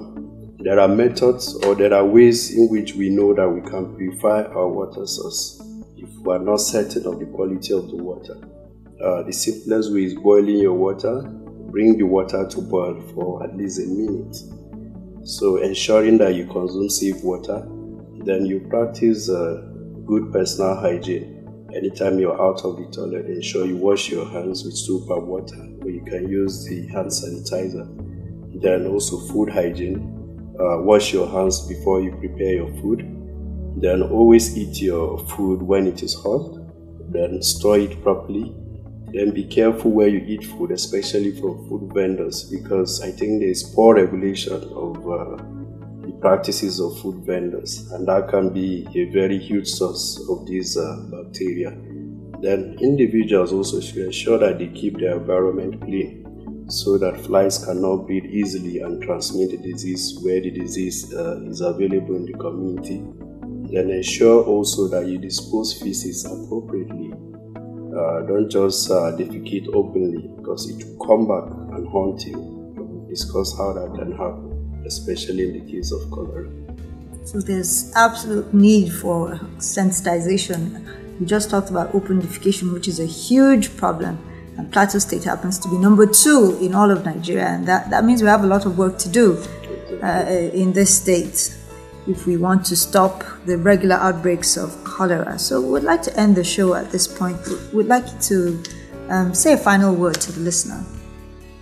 there 0.58 0.80
are 0.80 0.88
methods 0.88 1.54
or 1.66 1.74
there 1.74 1.92
are 1.92 2.06
ways 2.06 2.56
in 2.56 2.70
which 2.70 2.94
we 2.94 3.10
know 3.10 3.34
that 3.34 3.46
we 3.46 3.60
can 3.60 3.94
purify 3.94 4.44
our 4.44 4.68
water 4.68 5.06
source 5.06 5.60
if 5.98 6.08
we 6.20 6.32
are 6.32 6.38
not 6.38 6.56
certain 6.56 7.06
of 7.06 7.18
the 7.18 7.26
quality 7.26 7.74
of 7.74 7.90
the 7.90 7.96
water. 7.96 8.38
Uh, 9.04 9.22
the 9.24 9.32
simplest 9.34 9.92
way 9.92 10.04
is 10.04 10.14
boiling 10.14 10.60
your 10.60 10.74
water. 10.74 11.20
Bring 11.70 11.98
the 11.98 12.04
water 12.04 12.48
to 12.48 12.60
boil 12.62 12.98
for 13.14 13.44
at 13.44 13.54
least 13.54 13.78
a 13.80 13.86
minute. 13.86 14.34
So, 15.26 15.58
ensuring 15.58 16.16
that 16.18 16.34
you 16.36 16.46
consume 16.46 16.88
safe 16.88 17.22
water, 17.22 17.68
then 18.24 18.46
you 18.46 18.60
practice 18.70 19.28
uh, 19.28 19.69
good 20.10 20.32
personal 20.32 20.74
hygiene. 20.74 21.68
Anytime 21.72 22.18
you're 22.18 22.42
out 22.42 22.64
of 22.64 22.76
the 22.78 22.84
toilet, 22.90 23.26
ensure 23.26 23.64
you 23.64 23.76
wash 23.76 24.10
your 24.10 24.28
hands 24.28 24.64
with 24.64 24.74
soap 24.76 25.08
and 25.08 25.28
water, 25.28 25.68
or 25.82 25.90
you 25.90 26.02
can 26.04 26.28
use 26.28 26.64
the 26.64 26.84
hand 26.88 27.06
sanitizer. 27.06 27.86
Then 28.60 28.88
also 28.88 29.20
food 29.28 29.50
hygiene. 29.50 30.00
Uh, 30.58 30.82
wash 30.82 31.12
your 31.12 31.28
hands 31.30 31.60
before 31.68 32.00
you 32.02 32.10
prepare 32.16 32.54
your 32.54 32.72
food. 32.80 33.06
Then 33.80 34.02
always 34.02 34.58
eat 34.58 34.82
your 34.82 35.16
food 35.26 35.62
when 35.62 35.86
it 35.86 36.02
is 36.02 36.14
hot. 36.14 36.58
Then 37.12 37.40
store 37.40 37.78
it 37.78 38.02
properly. 38.02 38.52
Then 39.12 39.30
be 39.32 39.44
careful 39.44 39.92
where 39.92 40.08
you 40.08 40.24
eat 40.26 40.42
food, 40.42 40.72
especially 40.72 41.40
from 41.40 41.68
food 41.68 41.92
vendors, 41.94 42.50
because 42.50 43.00
I 43.00 43.12
think 43.12 43.42
there 43.42 43.48
is 43.48 43.62
poor 43.62 43.94
regulation 43.94 44.60
of 44.74 45.08
uh, 45.08 45.36
practices 46.20 46.80
of 46.80 46.98
food 47.00 47.24
vendors, 47.24 47.90
and 47.92 48.06
that 48.06 48.28
can 48.28 48.52
be 48.52 48.86
a 48.94 49.10
very 49.10 49.38
huge 49.38 49.68
source 49.68 50.20
of 50.28 50.46
these 50.46 50.76
uh, 50.76 51.06
bacteria. 51.10 51.70
Then 52.40 52.76
individuals 52.80 53.52
also 53.52 53.80
should 53.80 53.98
ensure 53.98 54.38
that 54.38 54.58
they 54.58 54.68
keep 54.68 54.98
their 54.98 55.16
environment 55.16 55.80
clean 55.82 56.20
so 56.70 56.96
that 56.98 57.20
flies 57.20 57.64
cannot 57.64 58.06
breed 58.06 58.26
easily 58.26 58.80
and 58.80 59.02
transmit 59.02 59.50
the 59.50 59.56
disease 59.56 60.18
where 60.22 60.40
the 60.40 60.50
disease 60.50 61.12
uh, 61.12 61.40
is 61.42 61.60
available 61.60 62.14
in 62.14 62.24
the 62.24 62.32
community. 62.34 63.02
Then 63.72 63.90
ensure 63.90 64.44
also 64.44 64.88
that 64.88 65.06
you 65.06 65.18
dispose 65.18 65.80
feces 65.80 66.24
appropriately. 66.24 67.12
Uh, 67.90 68.22
don't 68.22 68.48
just 68.48 68.90
uh, 68.90 69.12
defecate 69.16 69.68
openly 69.74 70.28
because 70.36 70.70
it 70.70 70.84
will 70.84 71.06
come 71.06 71.26
back 71.26 71.50
and 71.76 71.88
haunt 71.88 72.24
you. 72.24 72.38
We'll 72.38 73.08
discuss 73.08 73.56
how 73.58 73.72
that 73.72 73.92
can 73.96 74.12
happen 74.12 74.59
especially 74.94 75.42
in 75.48 75.52
the 75.58 75.64
case 75.72 75.92
of 75.92 76.00
cholera. 76.10 76.48
So 77.24 77.40
there's 77.40 77.92
absolute 77.94 78.52
need 78.52 78.88
for 79.02 79.38
sensitization. 79.58 80.60
We 81.18 81.26
just 81.26 81.50
talked 81.50 81.70
about 81.70 81.94
open 81.94 82.20
defecation, 82.20 82.72
which 82.72 82.88
is 82.88 82.98
a 82.98 83.06
huge 83.06 83.66
problem. 83.76 84.18
And 84.56 84.72
Plateau 84.72 84.98
State 84.98 85.24
happens 85.24 85.58
to 85.60 85.68
be 85.68 85.76
number 85.76 86.06
two 86.06 86.58
in 86.60 86.74
all 86.74 86.90
of 86.90 87.04
Nigeria. 87.04 87.46
And 87.46 87.68
that, 87.68 87.90
that 87.90 88.04
means 88.04 88.20
we 88.20 88.28
have 88.28 88.42
a 88.42 88.46
lot 88.54 88.66
of 88.66 88.78
work 88.78 88.98
to 88.98 89.08
do 89.08 89.26
uh, 90.02 90.24
in 90.62 90.72
this 90.72 90.90
state 91.02 91.54
if 92.08 92.26
we 92.26 92.36
want 92.36 92.64
to 92.66 92.74
stop 92.74 93.22
the 93.46 93.56
regular 93.58 93.96
outbreaks 93.96 94.56
of 94.56 94.68
cholera. 94.82 95.38
So 95.38 95.60
we'd 95.60 95.84
like 95.84 96.02
to 96.02 96.12
end 96.18 96.34
the 96.36 96.44
show 96.44 96.74
at 96.74 96.90
this 96.90 97.06
point. 97.06 97.38
We'd 97.72 97.86
like 97.86 98.08
to 98.22 98.60
um, 99.08 99.34
say 99.34 99.52
a 99.52 99.56
final 99.56 99.94
word 99.94 100.20
to 100.26 100.32
the 100.32 100.40
listener. 100.40 100.84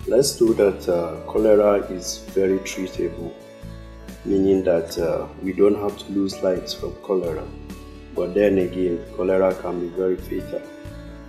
Let's 0.08 0.32
do 0.32 0.54
that. 0.54 0.88
Uh, 0.88 1.20
cholera 1.30 1.84
is 1.92 2.24
very 2.32 2.58
treatable, 2.60 3.30
meaning 4.24 4.64
that 4.64 4.98
uh, 4.98 5.28
we 5.42 5.52
don't 5.52 5.74
have 5.74 5.98
to 5.98 6.12
lose 6.12 6.42
lives 6.42 6.72
from 6.72 6.94
cholera. 7.02 7.46
But 8.14 8.32
then 8.32 8.56
again, 8.56 9.04
cholera 9.14 9.54
can 9.56 9.80
be 9.80 9.88
very 9.88 10.16
fatal. 10.16 10.62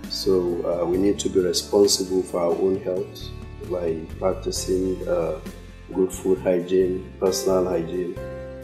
So 0.08 0.32
uh, 0.64 0.86
we 0.86 0.96
need 0.96 1.18
to 1.18 1.28
be 1.28 1.40
responsible 1.40 2.22
for 2.22 2.40
our 2.40 2.52
own 2.52 2.80
health 2.80 3.28
by 3.70 4.00
practicing 4.18 5.06
uh, 5.06 5.40
good 5.92 6.10
food 6.10 6.38
hygiene, 6.38 7.12
personal 7.20 7.66
hygiene. 7.66 8.16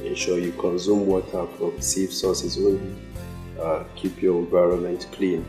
Ensure 0.03 0.39
you 0.39 0.53
consume 0.53 1.07
water 1.07 1.47
from 1.59 1.79
safe 1.83 2.11
sources 2.11 2.57
only. 2.57 2.97
Uh, 3.61 3.85
keep 3.95 4.23
your 4.23 4.39
environment 4.39 5.09
clean 5.13 5.45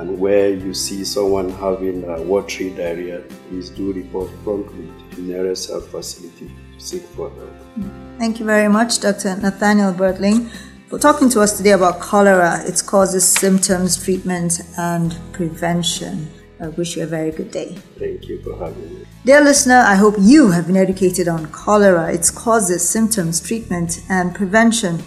and 0.00 0.18
where 0.18 0.48
you 0.48 0.72
see 0.72 1.04
someone 1.04 1.50
having 1.50 2.04
a 2.04 2.22
watery 2.22 2.70
diarrhea, 2.70 3.22
please 3.48 3.68
do 3.68 3.92
report 3.92 4.30
promptly 4.42 4.88
to 5.10 5.16
the 5.16 5.22
nearest 5.22 5.68
health 5.68 5.90
facility 5.90 6.50
to 6.72 6.80
seek 6.80 7.02
for 7.02 7.28
help. 7.28 7.52
Thank 8.18 8.40
you 8.40 8.46
very 8.46 8.68
much, 8.68 9.00
Dr. 9.00 9.36
Nathaniel 9.36 9.92
Bertling, 9.92 10.50
for 10.88 10.98
talking 10.98 11.28
to 11.28 11.42
us 11.42 11.58
today 11.58 11.72
about 11.72 12.00
cholera, 12.00 12.62
its 12.64 12.80
causes, 12.80 13.26
symptoms, 13.28 14.02
treatment, 14.02 14.62
and 14.78 15.14
prevention. 15.32 16.30
I 16.62 16.68
wish 16.68 16.96
you 16.96 17.02
a 17.02 17.06
very 17.06 17.30
good 17.30 17.50
day. 17.50 17.76
Thank 17.98 18.26
you 18.26 18.40
for 18.42 18.56
having 18.56 18.94
me. 18.94 19.06
Dear 19.26 19.42
listener, 19.42 19.82
I 19.86 19.96
hope 19.96 20.14
you 20.18 20.50
have 20.50 20.66
been 20.66 20.78
educated 20.78 21.28
on 21.28 21.46
cholera, 21.52 22.10
its 22.10 22.30
causes, 22.30 22.88
symptoms, 22.88 23.38
treatment, 23.38 24.00
and 24.08 24.34
prevention. 24.34 25.02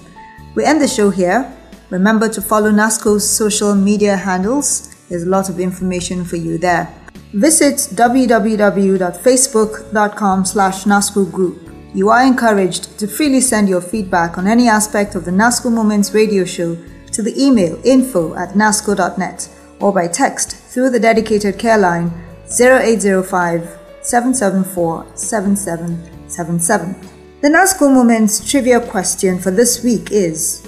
We 0.53 0.65
end 0.65 0.81
the 0.81 0.87
show 0.87 1.09
here. 1.09 1.51
Remember 1.93 2.27
to 2.27 2.41
follow 2.41 2.71
NASCO's 2.71 3.29
social 3.29 3.75
media 3.75 4.17
handles. 4.17 4.95
There's 5.09 5.21
a 5.21 5.29
lot 5.29 5.47
of 5.47 5.59
information 5.59 6.25
for 6.25 6.37
you 6.37 6.57
there. 6.57 6.91
Visit 7.33 7.75
www.facebook.com 7.93 10.45
slash 10.45 10.85
NASCO 10.85 11.31
group. 11.31 11.69
You 11.93 12.09
are 12.09 12.23
encouraged 12.23 12.97
to 12.97 13.05
freely 13.05 13.41
send 13.41 13.69
your 13.69 13.81
feedback 13.81 14.39
on 14.39 14.47
any 14.47 14.67
aspect 14.67 15.13
of 15.13 15.25
the 15.25 15.29
NASCO 15.29 15.71
Moments 15.71 16.15
radio 16.15 16.45
show 16.45 16.75
to 17.11 17.21
the 17.21 17.39
email 17.39 17.79
info 17.85 18.33
at 18.33 18.55
nasco.net 18.55 19.47
or 19.79 19.93
by 19.93 20.07
text 20.07 20.55
through 20.55 20.89
the 20.89 20.99
dedicated 20.99 21.59
care 21.59 21.77
line 21.77 22.11
0805 22.59 23.69
774 24.01 25.05
7777. 25.13 26.95
The 27.41 27.49
NASCO 27.49 27.93
Moments 27.93 28.49
trivia 28.49 28.79
question 28.79 29.37
for 29.37 29.51
this 29.51 29.83
week 29.83 30.11
is 30.11 30.63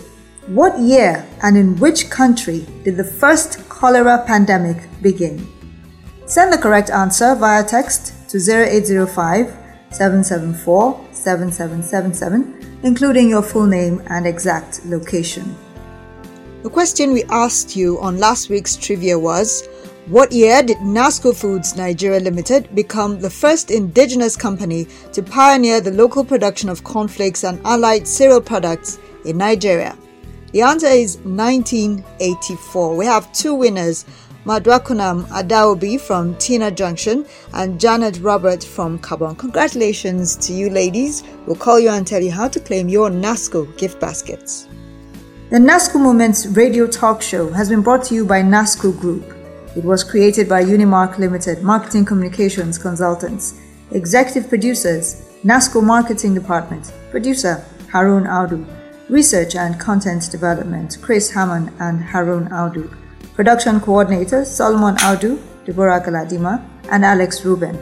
what 0.48 0.78
year 0.80 1.26
and 1.42 1.58
in 1.58 1.76
which 1.78 2.10
country 2.12 2.68
did 2.84 2.98
the 2.98 3.04
first 3.04 3.68
cholera 3.68 4.24
pandemic 4.28 4.78
begin? 5.02 5.48
Send 6.28 6.54
the 6.54 6.58
correct 6.58 6.92
answer 6.92 7.34
via 7.36 7.64
text 7.64 8.30
to 8.30 8.38
0805 8.38 9.48
774 9.90 11.08
7777, 11.12 12.80
including 12.84 13.28
your 13.30 13.42
full 13.42 13.66
name 13.66 14.04
and 14.08 14.28
exact 14.28 14.86
location. 14.86 15.56
The 16.62 16.70
question 16.70 17.12
we 17.12 17.24
asked 17.26 17.76
you 17.76 18.00
on 18.00 18.20
last 18.20 18.50
week's 18.50 18.76
trivia 18.76 19.18
was 19.18 19.68
What 20.08 20.32
year 20.32 20.62
did 20.62 20.78
NASCO 20.78 21.36
Foods 21.36 21.76
Nigeria 21.76 22.20
Limited 22.20 22.74
become 22.76 23.20
the 23.20 23.30
first 23.32 23.72
indigenous 23.72 24.36
company 24.36 24.86
to 25.14 25.24
pioneer 25.24 25.82
the 25.82 25.92
local 25.92 26.24
production 26.24 26.70
of 26.70 26.84
cornflakes 26.84 27.44
and 27.44 27.60
allied 27.66 28.08
cereal 28.08 28.42
products 28.42 29.00
in 29.26 29.38
Nigeria? 29.38 29.98
The 30.56 30.62
answer 30.62 30.88
is 30.88 31.18
1984. 31.18 32.96
We 32.96 33.06
have 33.08 33.30
two 33.34 33.54
winners 33.56 34.06
Madwakunam 34.46 35.28
Adaobi 35.28 36.00
from 36.00 36.34
Tina 36.38 36.72
Junction 36.72 37.26
and 37.54 37.78
Janet 37.78 38.20
Robert 38.22 38.64
from 38.64 38.98
Kabong. 39.00 39.38
Congratulations 39.38 40.38
to 40.38 40.54
you 40.54 40.70
ladies. 40.70 41.24
We'll 41.46 41.58
call 41.58 41.78
you 41.78 41.90
and 41.90 42.08
tell 42.08 42.22
you 42.22 42.32
how 42.32 42.48
to 42.48 42.58
claim 42.62 42.88
your 42.88 43.10
NASCO 43.10 43.78
gift 43.78 44.00
baskets. 44.00 44.70
The 45.50 45.58
NASCO 45.58 46.00
Moments 46.00 46.46
radio 46.46 46.88
talk 46.88 47.22
show 47.22 47.50
has 47.50 47.68
been 47.68 47.82
brought 47.82 48.06
to 48.06 48.16
you 48.16 48.26
by 48.26 48.42
NASCO 48.42 48.98
Group. 48.98 49.36
It 49.76 49.84
was 49.84 50.06
created 50.06 50.48
by 50.48 50.64
Unimark 50.64 51.18
Limited 51.18 51.64
Marketing 51.64 52.06
Communications 52.06 52.78
Consultants. 52.78 53.60
Executive 53.92 54.48
producers 54.48 55.38
NASCO 55.44 55.84
Marketing 55.84 56.34
Department. 56.34 56.94
Producer 57.12 57.62
Harun 57.92 58.24
Audu. 58.24 58.85
Research 59.10 59.56
and 59.56 59.80
Content 59.80 60.32
Development 60.32 60.98
Chris 61.02 61.30
Hammond 61.30 61.72
and 61.80 62.02
Harun 62.02 62.50
Audu. 62.50 62.90
Production 63.36 63.80
coordinators 63.80 64.48
Solomon 64.48 64.96
Audu, 64.96 65.40
Deborah 65.66 66.02
Galadima, 66.02 66.68
and 66.90 67.06
Alex 67.06 67.46
Rubin. 67.46 67.78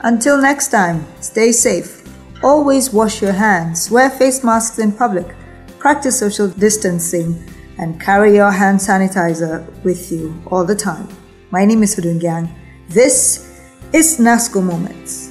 Until 0.00 0.40
next 0.40 0.68
time, 0.68 1.06
stay 1.20 1.52
safe. 1.52 2.02
Always 2.42 2.92
wash 2.92 3.22
your 3.22 3.32
hands, 3.32 3.90
wear 3.90 4.10
face 4.10 4.42
masks 4.42 4.78
in 4.78 4.92
public, 4.92 5.34
practice 5.78 6.18
social 6.18 6.48
distancing, 6.48 7.42
and 7.78 8.00
carry 8.00 8.34
your 8.34 8.50
hand 8.50 8.78
sanitizer 8.78 9.64
with 9.84 10.10
you 10.10 10.34
all 10.46 10.64
the 10.64 10.74
time. 10.74 11.08
My 11.50 11.64
name 11.64 11.82
is 11.82 11.94
Hudun 11.94 12.48
This 12.88 13.62
is 13.92 14.18
NASCO 14.18 14.62
Moments. 14.62 15.25